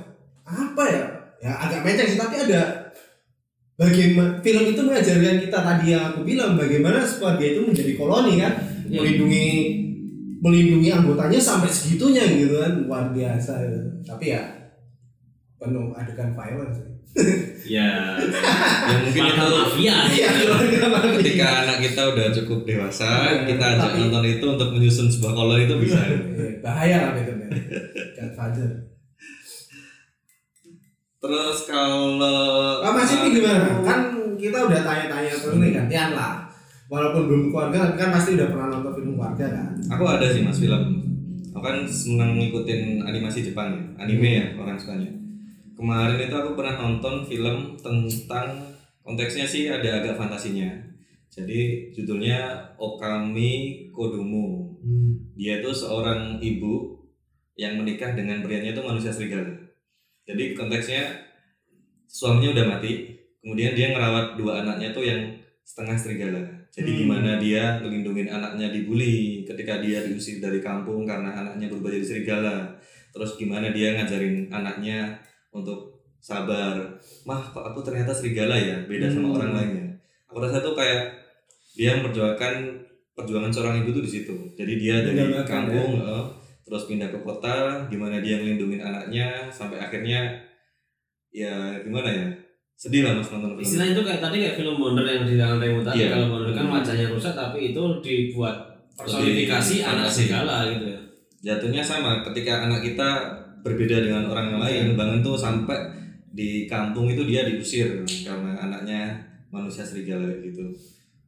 apa 0.46 0.84
ya 0.86 1.04
ya 1.42 1.52
agak 1.66 1.82
meceng 1.82 2.08
sih 2.08 2.18
tapi 2.18 2.34
ada 2.46 2.90
bagaimana 3.74 4.38
film 4.38 4.64
itu 4.70 4.80
mengajarkan 4.80 5.38
kita 5.42 5.58
tadi 5.58 5.86
yang 5.90 6.14
aku 6.14 6.22
bilang 6.22 6.54
bagaimana 6.54 7.02
keluarga 7.02 7.42
itu 7.44 7.60
menjadi 7.62 7.92
koloni 7.94 8.38
kan 8.38 8.54
Ya. 8.84 9.00
melindungi 9.00 9.46
melindungi 10.38 10.92
anggotanya 10.92 11.40
sampai 11.40 11.72
segitunya 11.72 12.20
gitu 12.36 12.60
kan 12.60 12.84
luar 12.84 13.10
biasa 13.10 13.64
tapi 14.04 14.30
ya 14.30 14.63
penuh 15.64 15.90
adegan 15.92 16.30
violence 16.30 16.78
ya. 16.78 16.90
Ya 17.64 17.88
mungkin 19.00 19.22
Keluarga 19.22 19.46
itu. 19.46 19.54
mafia. 19.56 19.96
Iya 20.10 20.28
mafia. 20.34 21.12
ketika 21.16 21.46
anak 21.62 21.78
kita 21.80 22.02
udah 22.06 22.26
cukup 22.34 22.58
dewasa 22.64 23.08
Iya, 23.24 23.46
kita 23.46 23.64
ajak 23.70 23.80
tapi- 23.88 24.00
nonton 24.02 24.24
itu 24.28 24.44
untuk 24.44 24.68
menyusun 24.70 25.06
sebuah 25.08 25.32
koloni 25.32 25.64
itu 25.64 25.76
bisa. 25.78 25.98
Iya, 26.02 26.18
bahaya 26.58 26.96
lah 27.00 27.12
itu 27.16 27.32
kan 27.32 27.48
Godfather 28.14 28.70
terus 31.16 31.58
kalau 31.64 32.20
Ah, 32.84 32.92
Mas 32.92 33.08
ini 33.10 33.32
gimana? 33.32 33.80
Kan 33.80 34.00
kita 34.36 34.58
udah 34.60 34.80
tanya-tanya 34.82 35.32
terus 35.32 35.56
nih 35.56 35.72
gantian 35.72 36.12
lah. 36.12 36.44
Walaupun 36.84 37.24
belum 37.24 37.42
keluarga 37.48 37.96
kan 37.96 38.12
pasti 38.12 38.36
udah 38.36 38.52
pernah 38.52 38.68
nonton 38.70 38.92
film 38.92 39.16
keluarga 39.16 39.46
kan. 39.48 39.68
aku 39.88 40.04
ada 40.04 40.26
sih 40.28 40.44
mas 40.44 40.60
film. 40.60 41.00
Aku 41.48 41.62
kan 41.62 41.80
senang 41.86 42.36
ngikutin 42.36 43.00
animasi 43.00 43.40
Jepang 43.40 43.72
ya 43.72 43.80
anime 43.96 44.30
ya 44.34 44.46
orang 44.54 44.76
sukanya 44.76 45.08
kemarin 45.74 46.18
itu 46.22 46.34
aku 46.34 46.54
pernah 46.54 46.74
nonton 46.78 47.26
film 47.26 47.74
tentang 47.78 48.62
konteksnya 49.04 49.44
sih 49.44 49.68
ada 49.68 50.00
agak 50.00 50.16
fantasinya 50.16 50.70
Jadi 51.34 51.90
judulnya 51.90 52.62
Okami 52.78 53.90
Kodomo. 53.90 54.78
Dia 55.34 55.58
itu 55.58 55.74
seorang 55.74 56.38
ibu 56.38 56.94
yang 57.58 57.74
menikah 57.74 58.14
dengan 58.14 58.38
prianya 58.38 58.70
itu 58.70 58.78
manusia 58.78 59.10
serigala. 59.10 59.50
Jadi 60.22 60.54
konteksnya 60.54 61.10
suaminya 62.06 62.54
udah 62.54 62.66
mati, 62.78 63.18
kemudian 63.42 63.74
dia 63.74 63.90
ngerawat 63.90 64.38
dua 64.38 64.62
anaknya 64.62 64.94
tuh 64.94 65.02
yang 65.02 65.34
setengah 65.66 65.98
serigala. 65.98 66.42
Jadi 66.70 66.90
Hmm. 66.94 67.00
gimana 67.02 67.30
dia 67.42 67.82
ngelindungin 67.82 68.30
anaknya 68.30 68.70
dibully 68.70 69.42
ketika 69.42 69.82
dia 69.82 70.06
diusir 70.06 70.38
dari 70.38 70.62
kampung 70.62 71.02
karena 71.02 71.34
anaknya 71.34 71.66
berubah 71.66 71.90
jadi 71.90 72.06
serigala. 72.06 72.78
Terus 73.10 73.34
gimana 73.34 73.74
dia 73.74 73.98
ngajarin 73.98 74.54
anaknya 74.54 75.18
untuk 75.54 75.78
sabar. 76.18 76.74
Mah, 77.22 77.42
kok 77.48 77.62
aku 77.62 77.80
ternyata 77.80 78.10
serigala 78.10 78.52
ya, 78.52 78.76
beda 78.84 79.06
sama 79.06 79.30
Hmm. 79.30 79.36
orang 79.38 79.52
lainnya. 79.54 79.86
Aku 80.26 80.42
rasa 80.42 80.58
tuh 80.58 80.74
kayak 80.74 81.14
dia 81.72 81.94
memperjuangkan 81.94 82.54
perjuangan 83.12 83.48
seorang 83.48 83.80
ibu 83.80 83.90
tuh 83.90 84.02
di 84.02 84.10
situ. 84.10 84.34
Jadi 84.52 84.72
dia 84.74 84.98
dari 85.00 85.14
Menggambarkan, 85.14 85.46
kampung 85.46 85.90
eh, 86.02 86.24
terus 86.60 86.82
pindah 86.84 87.08
ke 87.08 87.18
kota, 87.20 87.86
gimana 87.86 88.18
dia 88.18 88.36
ngelindungin 88.36 88.82
anaknya 88.82 89.46
sampai 89.48 89.78
akhirnya 89.78 90.34
ya 91.30 91.52
gimana 91.80 92.10
ya? 92.10 92.26
Sedih 92.74 93.06
lah 93.06 93.14
Mas 93.14 93.30
nonton 93.30 93.54
film. 93.54 93.62
Istilahnya 93.62 93.92
itu 93.94 94.02
kayak 94.02 94.20
tadi 94.20 94.36
kayak 94.42 94.56
film 94.56 94.74
Wonder 94.76 95.06
yang 95.06 95.22
di 95.22 95.38
dalam 95.38 95.62
Remo 95.62 95.78
tadi 95.80 96.02
Iya. 96.02 96.08
kalau 96.10 96.26
Wonder 96.34 96.50
kan 96.52 96.66
Hmm. 96.66 96.74
wajahnya 96.74 97.06
rusak 97.06 97.32
tapi 97.32 97.70
itu 97.70 97.82
dibuat 98.02 98.56
personifikasi 98.92 99.74
anak 99.84 100.10
segala 100.10 100.66
gitu 100.66 100.86
ya. 100.88 101.00
Jatuhnya 101.44 101.82
sama 101.84 102.24
ketika 102.24 102.66
anak 102.66 102.82
kita 102.82 103.08
berbeda 103.64 104.04
dengan 104.04 104.28
orang 104.28 104.52
yang 104.52 104.60
lain, 104.60 104.84
banget 104.92 105.24
tuh 105.24 105.40
sampai 105.40 105.88
di 106.36 106.68
kampung 106.68 107.08
itu 107.08 107.24
dia 107.24 107.48
diusir 107.48 108.04
karena 108.04 108.52
anaknya 108.60 109.16
manusia 109.48 109.80
serigala 109.80 110.28
gitu. 110.44 110.68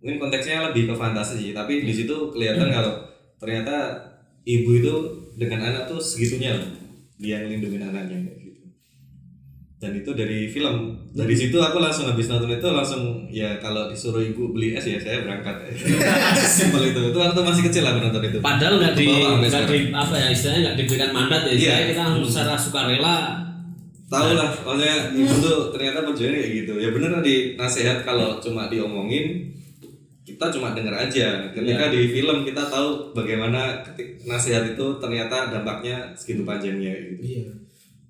Mungkin 0.05 0.21
konteksnya 0.21 0.69
lebih 0.71 0.93
ke 0.93 0.95
fantasi 0.95 1.41
sih, 1.41 1.51
tapi 1.57 1.81
di 1.81 1.95
situ 1.97 2.29
kelihatan 2.29 2.69
kalau 2.69 3.09
ternyata 3.41 3.97
ibu 4.45 4.77
itu 4.77 4.95
dengan 5.41 5.73
anak 5.73 5.89
tuh 5.89 5.97
segitunya 5.97 6.53
dia 7.17 7.41
ngelindungin 7.41 7.89
anaknya. 7.89 8.36
Dan 9.77 9.93
itu 9.93 10.09
dari 10.11 10.49
film. 10.49 10.97
Dari 11.13 11.37
situ 11.37 11.53
aku 11.55 11.77
langsung 11.77 12.09
habis 12.09 12.27
nonton 12.27 12.49
itu 12.49 12.65
langsung 12.65 13.29
ya 13.29 13.61
kalau 13.61 13.93
disuruh 13.93 14.25
ibu 14.25 14.49
beli 14.51 14.73
es 14.73 14.89
ya 14.89 14.97
saya 14.97 15.21
berangkat. 15.21 15.69
Simpel 16.57 16.91
itu. 16.91 17.01
Itu 17.13 17.19
waktu 17.19 17.41
masih 17.41 17.63
kecil 17.69 17.85
aku 17.85 18.01
nonton 18.01 18.25
itu. 18.25 18.39
Padahal 18.41 18.81
nggak 18.81 18.95
di, 18.97 19.05
nggak 19.13 19.65
di 19.69 19.79
apa 19.93 20.15
ya 20.17 20.29
istilahnya 20.33 20.61
nggak 20.65 20.77
diberikan 20.81 21.11
mandat 21.13 21.41
ya. 21.45 21.49
Iya. 21.49 21.57
Istilahnya 21.57 21.87
kita 21.87 22.01
langsung 22.03 22.25
Hmm. 22.25 22.33
secara 22.33 22.55
sukarela 22.57 23.17
tahu 24.07 24.31
lah 24.33 24.55
soalnya 24.55 25.11
ibu 25.11 25.35
tuh 25.37 25.75
ternyata 25.75 26.07
perjuangannya 26.07 26.39
kayak 26.39 26.55
gitu 26.63 26.73
ya 26.79 26.95
bener 26.95 27.11
tadi 27.11 27.35
nasihat 27.59 28.07
kalau 28.07 28.39
cuma 28.39 28.71
diomongin 28.71 29.51
kita 30.23 30.47
cuma 30.49 30.71
denger 30.73 30.95
aja 30.95 31.51
ketika 31.51 31.91
di 31.91 32.15
film 32.15 32.47
kita 32.47 32.63
tahu 32.71 33.11
bagaimana 33.11 33.83
ketik 33.83 34.23
nasihat 34.23 34.63
itu 34.63 34.87
ternyata 34.97 35.51
dampaknya 35.51 36.15
segitu 36.15 36.47
panjangnya 36.47 36.95
gitu 36.95 37.19
Iya. 37.19 37.51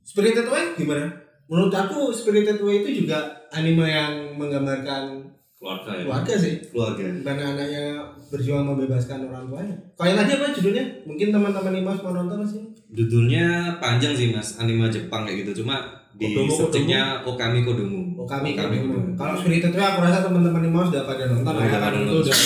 Spirited 0.04 0.44
Away 0.46 0.76
gimana? 0.76 1.08
Menurut 1.46 1.70
aku 1.70 2.10
Spirited 2.10 2.58
Away 2.58 2.82
itu 2.82 3.02
juga 3.02 3.22
anime 3.48 3.86
yang 3.86 4.34
menggambarkan 4.34 5.22
keluarga 5.56 5.90
ya. 5.92 6.02
keluarga 6.04 6.34
sih. 6.34 6.54
keluarga 6.68 7.02
Gimana 7.06 7.42
anaknya 7.54 7.84
berjuang 8.26 8.66
membebaskan 8.66 9.24
orang 9.24 9.46
tuanya. 9.46 9.74
Kayak 9.94 10.16
lagi 10.20 10.32
apa 10.34 10.46
judulnya? 10.52 10.84
Mungkin 11.04 11.28
teman-teman 11.30 11.74
Imas 11.76 11.98
mau 12.00 12.12
nonton 12.12 12.42
sih. 12.42 12.62
judulnya 12.88 13.76
panjang 13.76 14.14
sih 14.14 14.30
mas 14.30 14.56
anime 14.56 14.86
Jepang 14.86 15.26
kayak 15.26 15.42
gitu 15.42 15.60
cuma 15.60 15.82
di 16.14 16.32
searchingnya 16.48 17.20
Okami 17.22 17.60
Kodomo 17.60 18.14
Oh 18.14 18.24
kami 18.24 18.54
Okami 18.54 18.78
Kodomo 18.78 19.10
Kalau 19.18 19.34
Spirited 19.36 19.74
Away 19.74 19.86
aku 19.90 20.00
rasa 20.00 20.18
teman-teman 20.22 20.62
Imas 20.64 20.88
udah 20.88 21.02
pada 21.02 21.24
nonton 21.26 21.52
ya 21.52 21.66
pada 21.66 21.78
kan 21.82 21.92
itu 21.92 22.06
nonton. 22.06 22.22
udah 22.22 22.36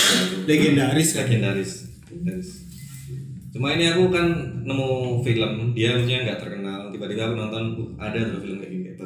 legendaris 0.49 1.09
kan. 1.13 1.19
legendaris 1.29 1.73
cuma 3.51 3.75
ini 3.75 3.85
aku 3.91 4.09
kan 4.09 4.27
nemu 4.63 4.89
film 5.21 5.53
dia 5.75 5.93
maksudnya 5.93 6.19
nggak 6.25 6.39
terkenal 6.39 6.89
tiba-tiba 6.89 7.23
aku 7.27 7.35
nonton 7.37 7.63
uh, 7.77 7.89
ada 7.99 8.19
tuh 8.31 8.41
film 8.41 8.59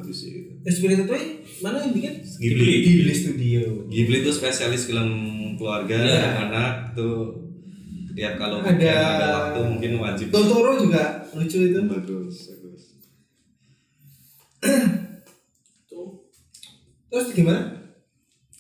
bagus 0.05 0.19
sih 0.19 0.31
gitu. 0.35 0.51
Eh, 0.61 0.69
Spirited 0.71 1.09
Away 1.09 1.25
mana 1.59 1.81
yang 1.81 1.93
bikin? 1.93 2.13
Ghibli. 2.21 2.73
Ghibli 2.83 3.15
Studio. 3.15 3.63
Ghibli 3.89 4.17
itu 4.21 4.31
spesialis 4.31 4.85
film 4.85 5.09
keluarga 5.57 5.97
Iya. 5.97 6.45
anak 6.45 6.93
tuh 6.93 7.41
tiap 8.13 8.37
kalau 8.37 8.61
Ada- 8.61 8.77
ada 8.77 9.27
waktu 9.33 9.61
mungkin 9.65 9.91
wajib 9.99 10.29
Totoro 10.29 10.77
juga 10.77 11.25
lucu 11.33 11.59
itu. 11.65 11.81
bagus 11.81 12.37
bagus 12.53 12.83
Terus 17.07 17.31
gimana? 17.33 17.71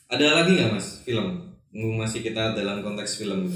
ada 0.05 0.27
lagi 0.33 0.55
nggak 0.55 0.71
mas 0.71 1.03
film 1.03 1.27
masih 1.75 2.23
kita 2.23 2.55
dalam 2.55 2.79
konteks 2.81 3.19
film 3.19 3.51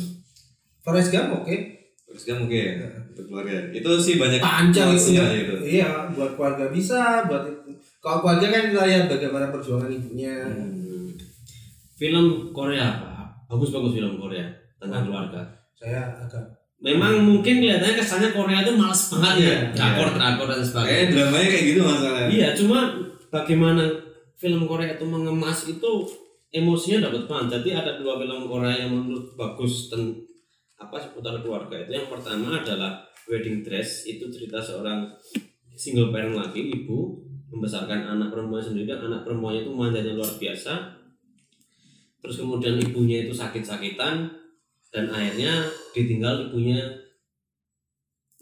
Forrest 0.82 1.10
Gump 1.10 1.38
oke. 1.38 1.54
terus 2.02 2.24
kan 2.24 2.40
mungkin 2.40 2.58
ya 2.82 2.88
untuk 3.06 3.28
keluarga 3.28 3.68
itu 3.68 3.90
sih 4.00 4.16
banyak 4.16 4.40
panjang 4.40 4.90
itu 4.90 4.96
quotesnya 4.96 5.22
ya. 5.22 5.38
gitu 5.38 5.54
Iya, 5.62 5.88
buat 6.10 6.34
keluarga 6.34 6.66
bisa, 6.68 7.28
buat 7.28 7.67
kalau 7.98 8.22
keluarga 8.22 8.46
kan 8.48 8.62
lihat 8.70 9.04
bagaimana 9.10 9.50
perjuangan 9.50 9.90
ibunya. 9.90 10.34
Hmm. 10.46 11.10
Film 11.98 12.54
Korea 12.54 12.94
apa? 12.94 13.26
Bagus-bagus 13.50 13.98
film 13.98 14.14
Korea 14.22 14.46
tentang 14.78 15.10
keluarga. 15.10 15.42
Saya 15.74 16.06
agak 16.14 16.58
Memang 16.78 17.26
mungkin 17.26 17.58
kelihatannya 17.58 17.98
kesannya 17.98 18.30
Korea 18.30 18.62
itu 18.62 18.70
males 18.78 19.10
banget 19.10 19.34
ya, 19.34 19.42
Iya. 19.42 19.58
drakor, 19.74 20.08
drakor 20.14 20.46
dan 20.46 20.62
kayak 20.62 20.68
sebagainya. 20.70 21.10
dramanya 21.10 21.48
kayak 21.50 21.64
gitu 21.66 21.80
masalahnya 21.82 22.28
Iya, 22.30 22.48
cuma 22.54 22.78
bagaimana 23.34 23.82
film 24.38 24.62
Korea 24.70 24.94
itu 24.94 25.02
mengemas 25.02 25.66
itu 25.66 25.90
emosinya 26.54 27.10
dapat 27.10 27.26
banget. 27.26 27.46
Jadi 27.58 27.68
ada 27.74 27.98
dua 27.98 28.14
film 28.22 28.46
Korea 28.46 28.86
yang 28.86 28.94
menurut 28.94 29.34
bagus 29.34 29.90
dan 29.90 30.14
apa 30.78 31.02
seputar 31.02 31.42
keluarga 31.42 31.82
itu. 31.82 31.98
Yang 31.98 32.14
pertama 32.14 32.62
adalah 32.62 33.02
Wedding 33.26 33.66
Dress 33.66 34.06
itu 34.06 34.30
cerita 34.30 34.62
seorang 34.62 35.02
single 35.74 36.14
parent 36.14 36.38
lagi 36.38 36.62
ibu 36.62 37.26
membesarkan 37.48 38.16
anak 38.16 38.28
perempuan 38.28 38.60
sendiri 38.60 38.88
dan 38.88 39.08
anak 39.08 39.24
perempuannya 39.24 39.64
itu 39.64 39.72
manjanya 39.72 40.12
luar 40.14 40.32
biasa. 40.36 40.72
Terus 42.18 42.36
kemudian 42.44 42.76
ibunya 42.76 43.24
itu 43.24 43.32
sakit-sakitan 43.32 44.28
dan 44.92 45.04
akhirnya 45.08 45.68
ditinggal 45.96 46.50
ibunya 46.50 46.80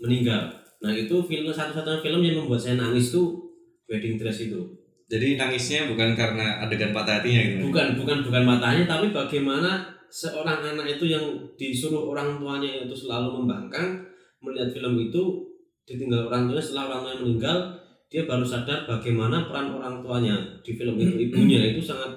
meninggal. 0.03 0.51
Nah 0.83 0.93
itu 0.93 1.23
film 1.25 1.51
satu-satunya 1.51 2.01
film 2.03 2.21
yang 2.23 2.37
membuat 2.45 2.61
saya 2.61 2.77
nangis 2.77 3.15
tuh 3.15 3.47
Wedding 3.87 4.19
Dress 4.19 4.43
itu. 4.43 4.61
jadi 5.07 5.39
nangisnya 5.39 5.87
bukan 5.87 6.19
karena 6.19 6.59
adegan 6.67 6.91
patah 6.91 7.23
hatinya 7.23 7.39
gitu 7.47 7.71
bukan 7.71 7.95
bukan 7.95 8.27
bukan 8.27 8.43
matanya 8.43 8.91
tapi 8.91 9.15
bagaimana 9.15 9.87
seorang 10.11 10.67
anak 10.75 10.99
itu 10.99 11.07
yang 11.07 11.23
disuruh 11.55 12.11
orang 12.11 12.43
tuanya 12.43 12.83
itu 12.83 12.91
selalu 12.91 13.39
membangkang 13.39 14.03
melihat 14.43 14.67
film 14.75 14.99
itu 14.99 15.47
ditinggal 15.87 16.27
orang 16.27 16.51
tuanya 16.51 16.59
setelah 16.59 16.85
orang 16.91 17.01
tuanya 17.07 17.19
meninggal 17.23 17.59
dia 18.07 18.23
baru 18.23 18.47
sadar 18.47 18.87
bagaimana 18.87 19.51
peran 19.51 19.75
orang 19.75 19.99
tuanya 19.99 20.37
di 20.63 20.79
film 20.79 20.95
itu 20.95 21.27
ibunya 21.27 21.75
itu 21.75 21.83
sangat 21.83 22.15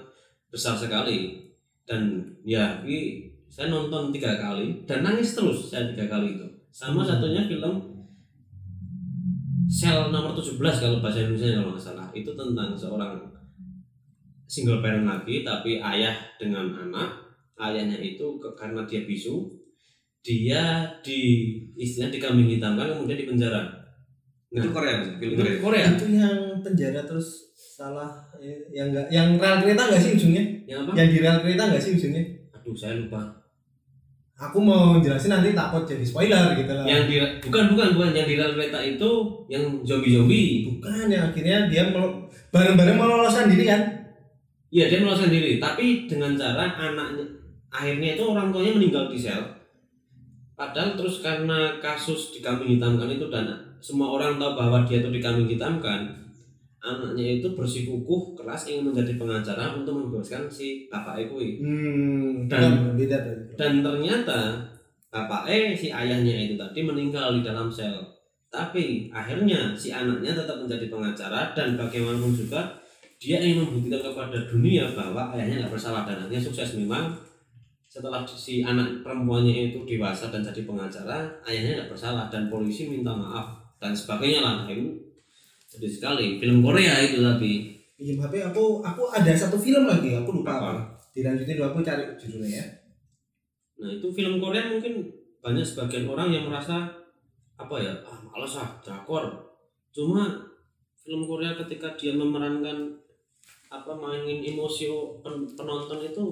besar 0.53 0.77
sekali. 0.77 1.49
Dan 1.85 2.21
ya 2.45 2.85
ini 2.85 3.25
saya 3.49 3.73
nonton 3.73 4.13
tiga 4.13 4.37
kali 4.37 4.85
dan 4.85 5.01
nangis 5.01 5.33
terus 5.33 5.73
saya 5.73 5.89
tiga 5.89 6.05
kali 6.05 6.37
itu. 6.37 6.45
Sama 6.69 7.01
satunya 7.01 7.49
film 7.49 7.81
Sel 9.69 10.09
nomor 10.09 10.33
17 10.33 10.57
kalau 10.57 10.97
bahasa 10.97 11.25
Indonesia 11.25 11.61
kalau 11.61 11.73
nggak 11.73 11.81
salah. 11.81 12.07
Itu 12.13 12.33
tentang 12.33 12.73
seorang 12.73 13.21
single 14.49 14.81
parent 14.81 15.05
lagi 15.05 15.41
tapi 15.41 15.81
ayah 15.81 16.13
dengan 16.37 16.73
anak. 16.73 17.25
Ayahnya 17.59 17.97
itu 17.99 18.39
karena 18.55 18.87
dia 18.87 19.03
bisu 19.03 19.59
dia 20.23 20.87
di 21.03 21.19
istilahnya 21.75 22.15
dikambing 22.15 22.59
hitamkan 22.59 22.91
kemudian 22.91 23.19
dipenjara 24.49 24.59
itu 24.59 24.69
Korea 24.71 24.93
mas 24.95 25.09
film 25.11 25.29
itu 25.29 25.37
Korea 25.37 25.55
Korea 25.59 25.83
itu 25.87 26.05
yang 26.11 26.37
penjara 26.59 27.01
terus 27.03 27.27
salah 27.53 28.09
eh, 28.35 28.65
yang 28.69 28.89
enggak 28.89 29.05
yang 29.07 29.27
rel 29.35 29.57
kereta 29.59 29.81
enggak 29.85 30.01
sih 30.01 30.11
ujungnya? 30.13 30.43
yang 30.65 30.79
apa 30.83 30.91
Yang 30.95 31.07
di 31.07 31.17
rel 31.19 31.37
kereta 31.39 31.63
enggak 31.65 31.81
sih 31.81 31.91
ujungnya? 31.95 32.23
aduh 32.51 32.73
saya 32.73 32.95
lupa 32.97 33.21
Aku 34.39 34.55
mau 34.57 34.95
jelasin 34.97 35.27
nanti 35.29 35.51
takut 35.51 35.83
jadi 35.83 35.99
spoiler 35.99 36.55
gitu 36.55 36.71
lah. 36.71 36.83
yang 36.83 37.03
di 37.05 37.19
bukan 37.41 37.63
bukan 37.69 37.87
bukan 37.93 38.11
yang 38.13 38.23
di 38.23 38.35
rel 38.35 38.51
kereta 38.53 38.79
itu 38.79 39.09
yang 39.45 39.63
zombie 39.83 40.15
zombie 40.15 40.47
bukan 40.65 41.05
yang 41.07 41.27
akhirnya 41.27 41.67
dia 41.67 41.83
mel- 41.85 42.23
bareng-bareng 42.49 42.95
meloloskan 42.95 43.51
diri 43.51 43.67
kan? 43.67 43.81
Iya 44.69 44.87
dia 44.87 44.99
meloloskan 44.99 45.29
diri, 45.29 45.57
tapi 45.57 46.05
dengan 46.05 46.33
cara 46.33 46.71
anaknya 46.71 47.25
akhirnya 47.67 48.15
itu 48.15 48.23
orang 48.23 48.49
tuanya 48.49 48.73
meninggal 48.73 49.11
di 49.11 49.19
sel. 49.19 49.43
Padahal 50.53 50.95
terus 50.95 51.19
karena 51.19 51.77
kasus 51.77 52.31
dikambing 52.31 52.75
hitamkan 52.75 53.07
itu 53.09 53.27
dan 53.27 53.47
semua 53.79 54.15
orang 54.19 54.35
tahu 54.39 54.55
bahwa 54.55 54.83
dia 54.83 54.99
itu 54.99 55.09
dikambing 55.11 55.47
hitamkan, 55.47 56.07
anaknya 56.79 57.43
itu 57.43 57.47
bersikukuh 57.55 58.35
keras 58.39 58.71
ingin 58.71 58.91
menjadi 58.91 59.19
pengacara 59.19 59.75
untuk 59.75 59.99
membebaskan 59.99 60.47
si 60.47 60.87
bapak 60.87 61.27
Ekui. 61.27 61.59
Hmm, 61.59 62.47
Dan- 62.47 62.95
beda. 62.95 63.19
Dan 63.59 63.83
ternyata 63.83 64.63
bapak 65.11 65.47
E 65.51 65.75
si 65.75 65.91
ayahnya 65.91 66.47
itu 66.47 66.55
tadi 66.55 66.79
meninggal 66.83 67.35
di 67.35 67.41
dalam 67.43 67.67
sel. 67.67 67.99
Tapi 68.49 69.11
akhirnya 69.13 69.75
si 69.77 69.93
anaknya 69.93 70.33
tetap 70.33 70.57
menjadi 70.57 70.89
pengacara 70.89 71.53
dan 71.53 71.77
bagaimanapun 71.77 72.33
juga 72.33 72.65
dia 73.19 73.37
ingin 73.43 73.67
membuktikan 73.67 73.99
kepada 73.99 74.47
dunia 74.47 74.87
bahwa 74.95 75.35
ayahnya 75.35 75.67
nggak 75.67 75.75
bersalah 75.75 76.07
dan 76.07 76.23
akhirnya 76.23 76.39
sukses 76.39 76.79
memang 76.79 77.11
setelah 77.91 78.23
si 78.23 78.63
anak 78.63 79.03
perempuannya 79.03 79.75
itu 79.75 79.83
dewasa 79.83 80.31
dan 80.31 80.39
jadi 80.39 80.63
pengacara 80.63 81.27
ayahnya 81.43 81.83
nggak 81.83 81.91
bersalah 81.91 82.31
dan 82.31 82.47
polisi 82.47 82.87
minta 82.87 83.11
maaf 83.11 83.58
dan 83.79 83.95
sebagainya 83.95 84.43
lah. 84.43 84.55
Itu 84.67 84.99
sedih 85.65 85.89
sekali. 85.89 86.37
Film 86.37 86.59
Korea 86.59 86.99
itu 87.01 87.23
tapi 87.23 87.79
Pinjam 87.99 88.23
HP 88.23 88.39
aku 88.39 88.79
aku 88.79 89.11
ada 89.11 89.35
satu 89.35 89.59
film 89.59 89.83
lagi 89.83 90.15
aku 90.15 90.39
lupa. 90.39 90.55
Apa? 90.55 90.71
Dilanjutin 91.11 91.59
dulu 91.59 91.67
aku 91.67 91.79
cari 91.83 92.03
judulnya 92.15 92.63
ya. 92.63 92.65
nah 93.79 93.87
itu 93.87 94.07
film 94.11 94.43
Korea 94.43 94.67
mungkin 94.67 95.07
banyak 95.39 95.63
sebagian 95.63 96.03
orang 96.03 96.31
yang 96.31 96.51
merasa 96.51 96.83
apa 97.55 97.75
ya 97.79 97.91
ah 98.07 98.19
males 98.23 98.55
ah 98.55 98.79
drakor. 98.79 99.27
Cuma 99.91 100.47
film 100.95 101.27
Korea 101.27 101.55
ketika 101.59 101.91
dia 101.99 102.15
memerankan 102.15 102.95
apa 103.67 103.91
mainin 103.99 104.43
emosi 104.47 104.87
pen- 105.19 105.47
penonton 105.59 105.99
itu 105.99 106.23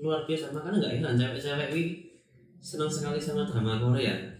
luar 0.00 0.24
biasa. 0.24 0.56
Makanya 0.56 0.80
nggak 0.80 0.94
heran 1.00 1.16
cewek-cewek 1.16 1.68
ini 1.76 1.82
senang 2.56 2.88
sekali 2.88 3.20
sama 3.20 3.44
drama 3.44 3.76
Korea 3.76 4.35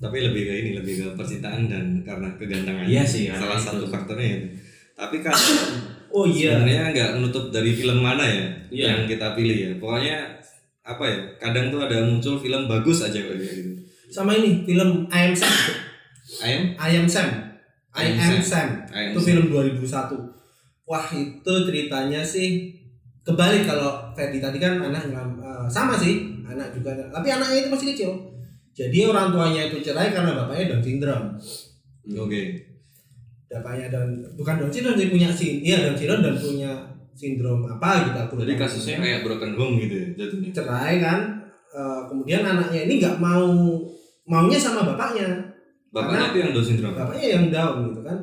tapi 0.00 0.16
lebih 0.24 0.42
ke 0.48 0.52
ini 0.56 0.70
lebih 0.80 0.94
ke 0.96 1.06
percintaan 1.12 1.68
dan 1.68 2.00
karena 2.00 2.32
kegantengan 2.40 2.88
Iya 2.88 3.04
sih, 3.04 3.28
salah 3.28 3.60
satu 3.60 3.84
faktornya 3.86 4.28
itu 4.40 4.48
tapi 4.96 5.20
kan 5.20 5.32
Oh 6.16 6.26
iya. 6.26 6.58
sebenarnya 6.58 6.90
nggak 6.90 7.10
menutup 7.20 7.54
dari 7.54 7.70
film 7.70 8.02
mana 8.02 8.24
ya 8.26 8.44
Iya. 8.72 8.86
yang 8.90 9.00
kita 9.06 9.36
pilih 9.36 9.54
ya 9.54 9.70
pokoknya 9.78 10.16
apa 10.82 11.04
ya 11.06 11.16
kadang 11.38 11.70
tuh 11.70 11.84
ada 11.86 12.02
muncul 12.02 12.34
film 12.34 12.66
bagus 12.66 13.04
aja 13.04 13.20
kayak 13.20 13.38
gitu 13.38 13.70
Sama 14.10 14.34
ini 14.34 14.66
film 14.66 15.06
I 15.06 15.30
Am 15.30 15.34
Sam. 15.36 15.54
ayam 16.42 16.62
I 16.74 16.90
Am 16.98 17.06
Sam. 17.06 17.28
I 17.94 18.10
I 18.10 18.18
Am 18.18 18.18
Am 18.18 18.42
Sam. 18.42 18.68
Sam. 18.90 19.14
Itu 19.14 19.20
film 19.22 19.54
2001. 19.54 19.86
Wah, 20.82 21.06
itu 21.14 21.52
ceritanya 21.70 22.18
sih 22.18 22.74
kebalik 23.22 23.70
kalau 23.70 24.10
Ferdi 24.10 24.42
tadi 24.42 24.58
kan 24.58 24.82
anak 24.82 25.06
eh, 25.06 25.66
sama 25.70 25.94
sih, 25.94 26.42
anak 26.42 26.74
juga 26.74 26.90
tapi 27.14 27.30
anaknya 27.30 27.62
itu 27.62 27.70
masih 27.70 27.86
kecil. 27.94 28.10
Jadi 28.70 28.98
orang 29.04 29.34
tuanya 29.34 29.66
itu 29.68 29.82
cerai 29.82 30.14
karena 30.14 30.32
bapaknya 30.34 30.74
Down 30.74 30.82
syndrome. 30.82 31.26
oke. 32.10 32.42
Bapaknya 33.50 33.86
Down 33.90 34.10
bukan 34.38 34.54
Down 34.62 34.72
syndrome 34.72 34.96
dia 34.98 35.08
punya 35.10 35.28
sin, 35.34 35.60
iya 35.60 35.84
Down 35.84 35.96
syndrome 35.98 36.22
dan 36.24 36.34
punya 36.38 36.72
sindrom 37.12 37.60
apa 37.68 38.08
gitu 38.08 38.16
aku 38.16 38.34
jadi 38.40 38.54
kasusnya 38.56 38.96
kayak 38.96 39.20
broken 39.26 39.52
home 39.58 39.76
gitu 39.82 39.94
ya 39.94 40.06
jatuhnya? 40.24 40.50
Cerai 40.56 40.96
kan 41.02 41.40
Eh, 41.70 42.00
kemudian 42.10 42.42
anaknya 42.42 42.82
ini 42.90 42.98
nggak 42.98 43.22
mau 43.22 43.46
maunya 44.26 44.58
sama 44.58 44.82
bapaknya. 44.82 45.38
Bapaknya 45.94 46.34
itu 46.34 46.38
yang 46.42 46.50
Down 46.50 46.66
syndrome? 46.66 46.94
bapaknya 46.98 47.26
yang 47.30 47.44
down 47.46 47.74
gitu 47.90 48.00
kan. 48.02 48.18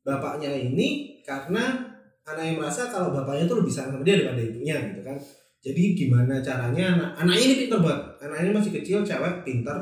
Bapaknya 0.00 0.48
ini 0.56 1.20
karena 1.20 1.76
anaknya 2.24 2.56
merasa 2.56 2.88
kalau 2.88 3.12
bapaknya 3.12 3.44
tuh 3.44 3.60
lebih 3.60 3.72
sayang 3.72 3.92
sama 3.92 4.04
dia 4.04 4.16
daripada 4.16 4.40
ibunya 4.40 4.76
gitu 4.92 5.00
kan 5.04 5.16
jadi 5.60 5.82
gimana 5.92 6.40
caranya? 6.40 6.96
Anak 6.96 7.10
anaknya 7.20 7.44
ini 7.44 7.56
pinter 7.64 7.78
banget. 7.84 8.04
Anaknya 8.24 8.50
masih 8.56 8.72
kecil 8.80 8.98
cewek 9.04 9.44
pinter. 9.44 9.76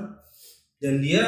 Dan 0.79 0.99
dia 0.99 1.23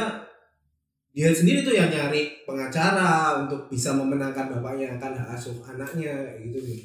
dia 1.11 1.31
sendiri 1.31 1.63
tuh 1.63 1.75
yang 1.75 1.91
nyari 1.91 2.43
pengacara 2.43 3.43
untuk 3.43 3.67
bisa 3.67 3.95
memenangkan 3.95 4.47
bapaknya 4.51 4.95
kan 4.99 5.15
hak 5.15 5.35
asuh 5.35 5.55
anaknya 5.63 6.35
gitu 6.39 6.59
sih. 6.63 6.79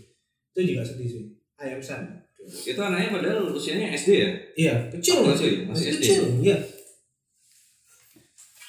Itu 0.53 0.61
juga 0.73 0.81
sedih 0.85 1.09
sih. 1.09 1.23
Ayam 1.57 1.81
san 1.81 2.05
itu 2.45 2.77
anaknya 2.77 3.09
padahal 3.09 3.49
usianya 3.49 3.89
SD 3.97 4.09
ya? 4.21 4.29
Iya 4.53 4.75
kecil 4.93 5.25
Oh, 5.25 5.33
masih, 5.33 5.65
masih- 5.65 5.65
masih 5.65 5.85
SD. 5.89 5.97
kecil 6.05 6.23
iya. 6.45 6.57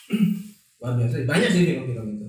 Luar 0.80 0.96
biasa 0.96 1.24
banyak 1.28 1.50
sih 1.52 1.62
film-film 1.68 2.06
itu. 2.16 2.28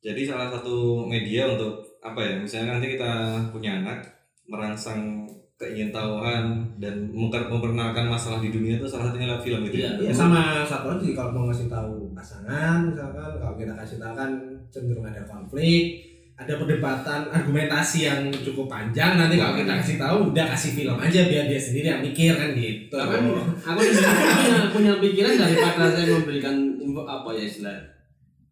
Jadi 0.00 0.20
salah 0.24 0.48
satu 0.48 1.04
media 1.04 1.44
untuk 1.52 2.00
apa 2.00 2.20
ya? 2.22 2.34
Misalnya 2.40 2.80
nanti 2.80 2.96
kita 2.96 3.10
punya 3.52 3.84
anak 3.84 4.00
merangsang 4.48 5.22
keingintahuan 5.58 6.44
dan 6.78 7.10
memper- 7.10 7.46
memperkenalkan 7.46 8.06
masalah 8.06 8.38
di 8.38 8.48
dunia 8.48 8.74
itu 8.74 8.86
salah 8.86 9.10
satunya 9.10 9.26
lewat 9.26 9.42
film 9.42 9.60
itu. 9.62 9.76
Iya. 9.76 9.90
Iya 10.00 10.12
sama 10.12 10.62
satu 10.62 10.94
lagi 10.94 11.12
kalau 11.12 11.30
mau 11.32 11.44
ngasih 11.46 11.66
tahu 11.66 12.10
pasangan 12.12 12.86
misalkan 12.86 13.30
kalau 13.36 13.54
kita 13.54 13.74
kasih 13.74 13.98
tahu 13.98 14.14
kan 14.14 14.30
cenderung 14.68 15.02
ada 15.02 15.22
konflik 15.22 16.06
ada 16.38 16.54
perdebatan 16.54 17.26
argumentasi 17.28 17.98
yang 18.00 18.20
cukup 18.30 18.70
panjang 18.70 19.18
nanti 19.18 19.34
kalau 19.34 19.58
kita 19.58 19.74
kasih 19.76 19.96
tahu 19.98 20.16
udah 20.30 20.46
kasih 20.48 20.70
film 20.72 20.94
aja 20.96 21.26
biar 21.26 21.44
dia 21.44 21.58
sendiri 21.58 21.86
yang 21.88 21.98
mikir 22.00 22.32
kan 22.32 22.54
gitu 22.54 22.94
Tapi 22.94 23.14
aku 23.18 23.30
punya, 23.74 24.58
punya 24.70 24.92
pikiran 24.96 25.34
daripada 25.34 25.90
saya 25.90 26.14
memberikan 26.14 26.54
info 26.78 27.02
apa 27.02 27.34
ya 27.34 27.42
istilah 27.42 27.74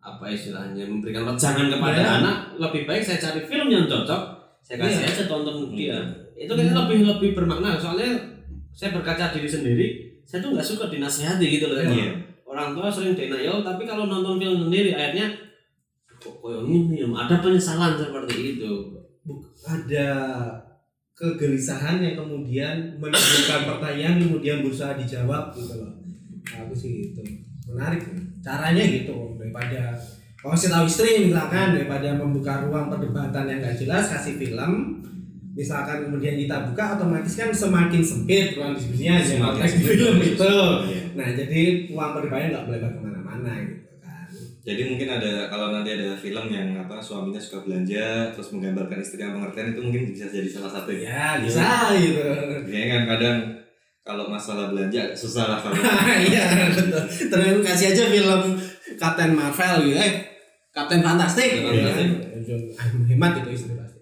apa 0.02 0.26
istilahnya 0.26 0.82
memberikan 0.82 1.22
wejangan 1.24 1.70
kepada 1.70 1.94
Iya. 1.96 2.10
anak 2.20 2.36
lebih 2.58 2.82
baik 2.84 3.00
saya 3.00 3.22
cari 3.22 3.40
film 3.40 3.70
yang 3.70 3.86
cocok 3.86 4.35
saya 4.66 4.82
kasih 4.82 4.98
Iya. 5.06 5.10
aja 5.14 5.24
tonton 5.30 5.56
dia 5.70 5.98
itu 6.34 6.50
kan 6.50 6.66
lebih 6.66 7.06
lebih 7.06 7.30
bermakna. 7.38 7.78
Soalnya 7.78 8.18
saya 8.74 8.90
berkaca 8.90 9.30
diri 9.30 9.46
sendiri 9.46 9.86
saya 10.26 10.42
tuh 10.42 10.58
nggak 10.58 10.66
suka 10.66 10.90
dinasihati 10.90 11.46
gitu 11.46 11.70
loh. 11.70 11.78
Iya. 11.78 12.10
orang 12.46 12.72
tua 12.72 12.88
sering 12.88 13.12
denial 13.14 13.60
tapi 13.62 13.84
kalau 13.84 14.08
nonton 14.10 14.40
film 14.40 14.66
sendiri 14.66 14.90
akhirnya 14.96 15.28
kok 16.16 16.40
koyo 16.40 16.64
ini 16.66 17.04
ada 17.14 17.38
penyesalan 17.38 17.94
seperti 17.94 18.58
itu. 18.58 18.72
Ada 19.62 20.08
kegelisahan 21.12 22.00
yang 22.00 22.16
kemudian 22.16 22.96
menimbulkan 22.98 23.60
pertanyaan 23.70 24.20
kemudian 24.20 24.64
berusaha 24.64 24.96
dijawab 24.96 25.52
gitu 25.54 25.78
loh. 25.80 25.92
Nah, 26.46 26.58
aku 26.64 26.74
sih 26.76 27.12
gitu. 27.12 27.22
Menarik 27.68 28.02
caranya 28.44 28.84
gitu 28.84 29.36
daripada 29.36 29.96
kasih 30.48 30.68
tahu 30.68 30.84
istri 30.84 31.10
misalkan 31.24 31.72
daripada 31.72 32.08
membuka 32.12 32.62
ruang 32.62 32.86
perdebatan 32.86 33.44
yang 33.46 33.58
gak 33.60 33.76
jelas 33.76 34.04
kasih 34.08 34.34
film 34.34 34.72
misalkan 35.52 36.04
kemudian 36.04 36.36
kita 36.36 36.68
buka 36.68 36.84
otomatis 36.94 37.32
kan 37.32 37.48
semakin 37.48 38.02
sempit 38.02 38.52
ruang 38.52 38.72
diskusinya 38.72 39.16
Semakin 39.18 39.62
di 39.62 39.70
sempit. 39.72 39.88
film 39.90 40.16
itu 40.20 40.54
Iya. 40.84 41.00
nah 41.14 41.28
jadi 41.32 41.60
ruang 41.88 42.10
perdebatannya 42.12 42.48
nggak 42.50 42.64
boleh 42.66 42.78
ke 42.78 42.88
mana-mana 42.98 43.52
gitu 43.58 43.80
kan 43.96 44.28
Jadi 44.60 44.82
mungkin 44.84 45.08
ada 45.08 45.32
kalau 45.46 45.70
nanti 45.70 45.90
ada 45.90 46.12
film 46.14 46.46
yang 46.48 46.76
apa 46.76 46.98
suaminya 46.98 47.38
suka 47.38 47.62
belanja 47.62 48.06
terus 48.30 48.50
menggambarkan 48.50 48.98
istri 48.98 49.16
yang 49.18 49.32
pengertian 49.32 49.72
itu 49.72 49.80
mungkin 49.80 50.02
bisa 50.10 50.26
jadi 50.26 50.44
salah 50.46 50.68
satu 50.70 50.90
ya. 50.90 51.08
ya 51.08 51.26
bisa 51.40 51.64
gitu 51.96 52.20
Kayaknya 52.62 52.86
kan 52.90 53.02
kadang 53.08 53.38
kalau 54.02 54.28
masalah 54.28 54.68
belanja 54.68 55.02
susah 55.12 55.48
lah 55.48 55.58
kalau 55.58 55.74
Iya 56.28 56.44
betul. 56.68 57.02
Terus 57.26 57.64
kasih 57.64 57.86
aja 57.90 58.04
film 58.06 58.42
Captain 58.94 59.32
Marvel 59.32 59.76
gitu, 59.84 59.96
eh 59.96 60.12
Captain 60.76 61.00
Fantastic. 61.00 61.48
Captain 61.64 61.80
Fantastic. 61.88 62.08
Iya. 62.44 62.56
Ah, 62.76 62.86
Hemat 63.08 63.32
itu 63.40 63.48
istri 63.56 63.72
pasti. 63.80 64.00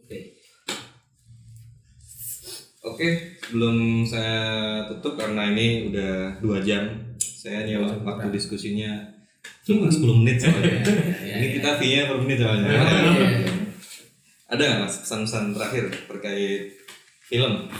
oke 0.00 0.18
Oke, 2.82 3.08
sebelum 3.44 4.02
saya 4.08 4.40
tutup 4.88 5.20
karena 5.20 5.52
ini 5.52 5.92
udah 5.92 6.40
dua 6.42 6.58
jam, 6.64 6.82
saya 7.20 7.62
nyewa 7.68 7.92
waktu 8.02 8.32
diskusinya 8.34 8.90
cuma 9.62 9.86
10 9.86 10.02
menit 10.18 10.42
soalnya. 10.42 10.82
ini 11.22 11.46
kita 11.60 11.78
fee-nya 11.78 12.10
per 12.10 12.18
menit 12.18 12.42
soalnya. 12.42 12.74
Ada 14.50 14.58
nggak 14.58 14.78
mas 14.82 14.96
pesan-pesan 15.06 15.54
terakhir 15.54 15.84
terkait 16.10 16.74
film? 17.22 17.70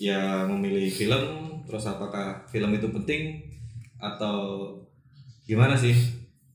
Ya 0.00 0.48
memilih 0.48 0.88
film, 0.88 1.24
terus 1.68 1.84
apakah 1.84 2.48
film 2.48 2.72
itu 2.72 2.88
penting 2.88 3.44
atau 4.00 4.72
gimana 5.46 5.78
sih 5.78 5.94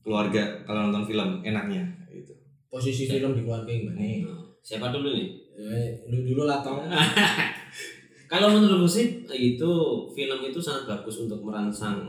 keluarga 0.04 0.62
kalau 0.68 0.88
nonton 0.92 1.08
film 1.08 1.40
enaknya? 1.40 1.82
Gitu. 2.12 2.32
Posisi 2.68 3.08
film 3.08 3.32
di 3.34 3.42
keluarga 3.42 3.72
gimana? 3.72 3.98
Nah, 3.98 4.40
siapa 4.60 4.92
dulu 4.92 5.10
nih 5.16 5.42
Eh, 5.52 6.08
lu 6.08 6.24
dulu 6.24 6.48
lah 6.48 6.64
tong. 6.64 6.80
Kalau 8.32 8.48
menurutku 8.48 8.88
sih 8.88 9.28
itu 9.28 9.72
film 10.16 10.40
itu 10.40 10.56
sangat 10.56 10.88
bagus 10.88 11.28
untuk 11.28 11.44
merangsang 11.44 12.08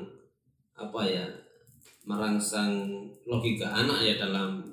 apa 0.74 1.04
ya 1.04 1.28
merangsang 2.08 2.88
logika 3.28 3.67
anak 3.67 4.00
ya 4.00 4.15
dalam 4.15 4.63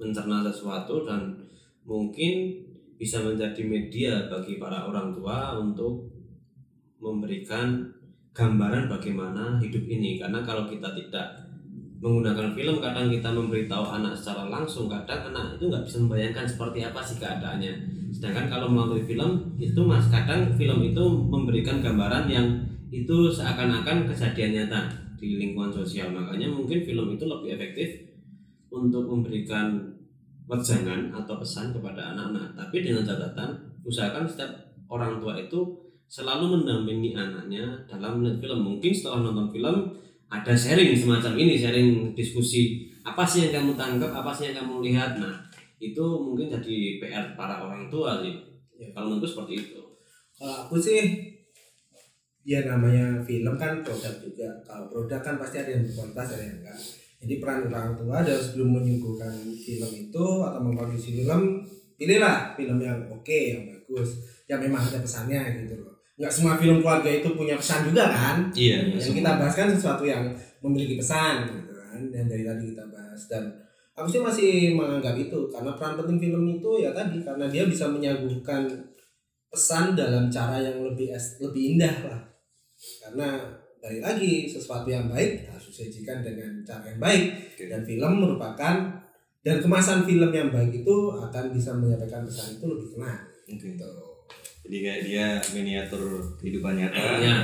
mencerna 0.00 0.40
sesuatu 0.40 1.04
dan 1.04 1.36
mungkin 1.84 2.56
bisa 2.96 3.20
menjadi 3.20 3.60
media 3.60 4.12
bagi 4.32 4.56
para 4.56 4.88
orang 4.88 5.12
tua 5.12 5.60
untuk 5.60 6.08
memberikan 6.96 7.84
gambaran 8.32 8.88
bagaimana 8.88 9.60
hidup 9.60 9.84
ini 9.84 10.16
karena 10.16 10.40
kalau 10.40 10.64
kita 10.64 10.88
tidak 10.96 11.43
menggunakan 12.04 12.52
film 12.52 12.84
kadang 12.84 13.08
kita 13.08 13.32
memberitahu 13.32 13.96
anak 13.96 14.12
secara 14.12 14.52
langsung 14.52 14.92
kadang 14.92 15.32
anak 15.32 15.56
itu 15.56 15.72
nggak 15.72 15.88
bisa 15.88 15.96
membayangkan 16.04 16.44
seperti 16.44 16.84
apa 16.84 17.00
sih 17.00 17.16
keadaannya. 17.16 17.72
Sedangkan 18.12 18.52
kalau 18.52 18.68
melalui 18.68 19.00
film 19.08 19.56
itu 19.56 19.80
mas 19.80 20.12
kadang 20.12 20.52
film 20.52 20.84
itu 20.84 21.00
memberikan 21.32 21.80
gambaran 21.80 22.28
yang 22.28 22.60
itu 22.92 23.32
seakan-akan 23.32 24.04
kejadian 24.04 24.52
nyata 24.52 24.92
di 25.16 25.40
lingkungan 25.40 25.72
sosial. 25.72 26.12
Makanya 26.12 26.52
mungkin 26.52 26.84
film 26.84 27.16
itu 27.16 27.24
lebih 27.24 27.56
efektif 27.56 27.88
untuk 28.68 29.08
memberikan 29.08 29.96
wejangan 30.44 31.08
atau 31.08 31.40
pesan 31.40 31.72
kepada 31.72 32.12
anak-anak. 32.12 32.52
Tapi 32.52 32.84
dengan 32.84 33.00
catatan 33.00 33.48
usahakan 33.80 34.28
setiap 34.28 34.52
orang 34.92 35.24
tua 35.24 35.40
itu 35.40 35.72
selalu 36.04 36.60
mendampingi 36.60 37.16
anaknya 37.16 37.64
dalam 37.88 38.20
melihat 38.20 38.44
film. 38.44 38.60
Mungkin 38.60 38.92
setelah 38.92 39.24
nonton 39.24 39.48
film 39.48 40.03
ada 40.40 40.52
sharing 40.56 40.96
semacam 40.98 41.38
ini 41.38 41.54
sharing 41.54 42.10
diskusi 42.16 42.90
apa 43.06 43.22
sih 43.22 43.46
yang 43.46 43.62
kamu 43.62 43.78
tangkap 43.78 44.10
apa 44.10 44.34
sih 44.34 44.50
yang 44.50 44.64
kamu 44.64 44.82
lihat 44.82 45.20
nah 45.20 45.34
itu 45.78 46.02
mungkin 46.02 46.48
jadi 46.50 46.98
PR 46.98 47.24
para 47.38 47.62
orang 47.62 47.86
tua 47.86 48.18
sih 48.24 48.54
Ya. 48.74 48.90
kalau 48.90 49.14
menurutku 49.14 49.38
seperti 49.38 49.54
itu 49.70 49.80
Kalau 50.34 50.66
aku 50.66 50.74
sih 50.82 51.30
ya 52.44 52.66
namanya 52.66 53.22
film 53.24 53.54
kan 53.56 53.80
produk 53.80 54.12
juga. 54.20 54.50
Kalau 54.66 54.90
produk 54.90 55.22
kan 55.22 55.38
pasti 55.38 55.62
ada 55.62 55.70
yang 55.72 55.86
berkualitas 55.86 56.34
ada 56.34 56.42
yang 56.42 56.58
enggak. 56.60 56.78
Jadi 57.24 57.34
peran 57.40 57.70
orang 57.70 57.94
tua 57.96 58.20
adalah 58.20 58.42
sebelum 58.42 58.82
menyuguhkan 58.82 59.32
film 59.56 59.90
itu 59.94 60.26
atau 60.44 60.60
mengproduksi 60.60 61.22
film, 61.22 61.64
pilihlah 61.96 62.52
film 62.58 62.82
yang 62.82 62.98
oke, 63.08 63.32
yang 63.32 63.64
bagus, 63.64 64.26
yang 64.50 64.60
memang 64.60 64.82
ada 64.84 65.00
pesannya 65.00 65.40
gitu 65.64 65.86
loh. 65.86 65.93
Nggak 66.14 66.30
semua 66.30 66.54
film 66.54 66.78
keluarga 66.78 67.10
itu 67.10 67.28
punya 67.34 67.58
pesan 67.58 67.90
juga 67.90 68.06
kan? 68.06 68.36
Iya, 68.54 68.86
yang 68.94 69.14
kita 69.18 69.30
bahas 69.34 69.54
kan 69.58 69.66
sesuatu 69.66 70.06
yang 70.06 70.30
memiliki 70.64 70.96
pesan 70.96 71.44
gitu 71.50 71.72
kan 71.76 72.00
yang 72.10 72.26
dari 72.26 72.42
tadi 72.42 72.72
kita 72.72 72.84
bahas 72.88 73.20
dan 73.28 73.44
aku 73.94 74.06
sih 74.10 74.20
masih 74.24 74.50
menganggap 74.74 75.14
itu 75.14 75.38
karena 75.52 75.76
peran 75.78 75.94
penting 75.94 76.18
film 76.18 76.44
itu 76.50 76.70
ya 76.82 76.90
tadi 76.90 77.22
karena 77.22 77.46
dia 77.46 77.68
bisa 77.68 77.86
menyuguhkan 77.92 78.66
pesan 79.52 79.94
dalam 79.94 80.26
cara 80.26 80.58
yang 80.58 80.82
lebih 80.82 81.14
es- 81.14 81.38
lebih 81.38 81.78
indah 81.78 81.94
lah 82.08 82.20
karena 83.04 83.38
balik 83.78 84.02
lagi 84.02 84.48
sesuatu 84.50 84.88
yang 84.90 85.06
baik 85.06 85.46
harus 85.46 85.70
disajikan 85.70 86.24
dengan 86.24 86.64
cara 86.66 86.90
yang 86.90 86.98
baik 86.98 87.54
Oke. 87.54 87.70
dan 87.70 87.84
film 87.86 88.12
merupakan 88.18 88.74
dan 89.44 89.56
kemasan 89.60 90.08
film 90.08 90.32
yang 90.32 90.48
baik 90.50 90.72
itu 90.82 90.96
akan 91.14 91.44
bisa 91.52 91.70
menyampaikan 91.76 92.24
pesan 92.24 92.58
itu 92.58 92.64
lebih 92.66 92.96
kena 92.96 93.14
Oke. 93.46 93.76
gitu. 93.76 94.13
Jadi 94.64 94.76
kayak 94.80 95.00
dia 95.02 95.26
miniatur 95.52 96.02
kehidupan 96.36 96.74
nyata 96.74 97.20
ya 97.20 97.36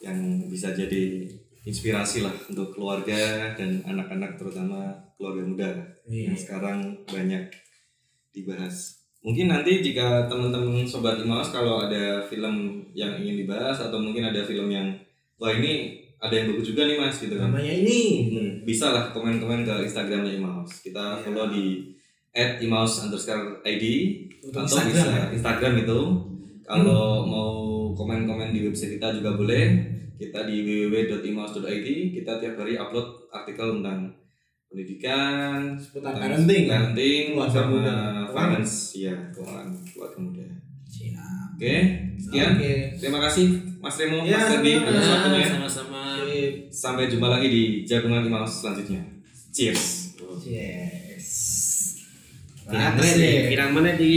yang 0.00 0.18
bisa 0.46 0.70
jadi 0.70 1.26
inspirasi 1.62 2.22
lah 2.22 2.34
untuk 2.46 2.70
keluarga 2.70 3.54
dan 3.54 3.82
anak-anak 3.82 4.34
terutama 4.34 4.90
keluarga 5.14 5.42
muda 5.44 5.70
Iya. 6.02 6.30
yang 6.30 6.36
sekarang 6.36 6.78
banyak 7.06 7.46
dibahas. 8.32 8.98
Mungkin 9.22 9.46
nanti 9.46 9.78
jika 9.78 10.26
teman-teman 10.26 10.82
sobat 10.82 11.14
Imaus 11.16 11.54
kalau 11.54 11.78
ada 11.80 12.18
film 12.20 12.82
yang 12.90 13.14
ingin 13.14 13.38
dibahas 13.38 13.78
atau 13.78 14.02
mungkin 14.02 14.26
ada 14.26 14.42
film 14.42 14.66
yang 14.66 14.90
wah 15.38 15.54
ini 15.54 15.94
ada 16.18 16.34
yang 16.34 16.50
bagus 16.50 16.70
juga 16.70 16.86
nih 16.86 16.98
mas 16.98 17.18
gitu 17.18 17.34
kan. 17.34 17.50
namanya 17.50 17.70
ini 17.72 18.02
Hmm, 18.30 18.50
bisa 18.62 18.90
lah 18.90 19.10
komen-komen 19.10 19.62
ke 19.62 19.74
Instagramnya 19.82 20.34
Imaus. 20.34 20.82
Kita 20.82 21.14
follow 21.16 21.46
di 21.46 21.91
@imaus 22.32 23.04
underscore 23.04 23.60
id 23.62 23.84
Untuk 24.42 24.56
atau 24.56 24.64
Instagram 24.64 24.88
bisa 24.90 25.06
ya? 25.06 25.24
Instagram 25.30 25.72
itu. 25.84 25.98
Kalau 26.62 27.28
mau 27.28 27.50
komen-komen 27.92 28.50
di 28.50 28.64
website 28.64 28.96
kita 28.96 29.12
juga 29.12 29.36
boleh. 29.36 29.64
Kita 30.16 30.46
di 30.46 30.62
www.imaus.id 30.62 31.86
kita 32.14 32.32
tiap 32.38 32.54
hari 32.56 32.78
upload 32.78 33.28
artikel 33.28 33.82
tentang 33.82 34.06
pendidikan, 34.70 35.76
Seputar 35.76 36.16
tentang 36.16 36.32
parenting, 36.32 36.62
ya? 36.64 36.70
parenting 36.70 37.24
Keluarga 37.36 37.52
sama 37.52 37.68
muda. 37.68 37.94
finance, 38.32 38.74
ya 38.96 39.14
keuangan 39.28 39.68
keluarga 39.92 40.18
muda. 40.22 40.46
siap 40.88 41.52
Oke, 41.58 41.74
sekian. 42.16 42.50
Oke. 42.56 42.72
Terima 42.96 43.20
kasih 43.20 43.44
Mas 43.82 43.96
Remo, 44.00 44.24
Ya, 44.24 44.40
Mas 44.40 44.56
atas 44.56 45.06
waktunya. 45.10 45.48
sama-sama. 45.50 46.00
Sampai 46.72 47.10
jumpa 47.12 47.28
lagi 47.28 47.46
di 47.52 47.62
jagungan 47.84 48.24
Imaus 48.24 48.64
selanjutnya. 48.64 49.02
Cheers. 49.52 50.16
Yes. 50.48 51.11
Mana 52.72 53.04
di? 53.04 53.52
Pirang 53.52 53.70
mana 53.76 53.92
di? 53.92 54.16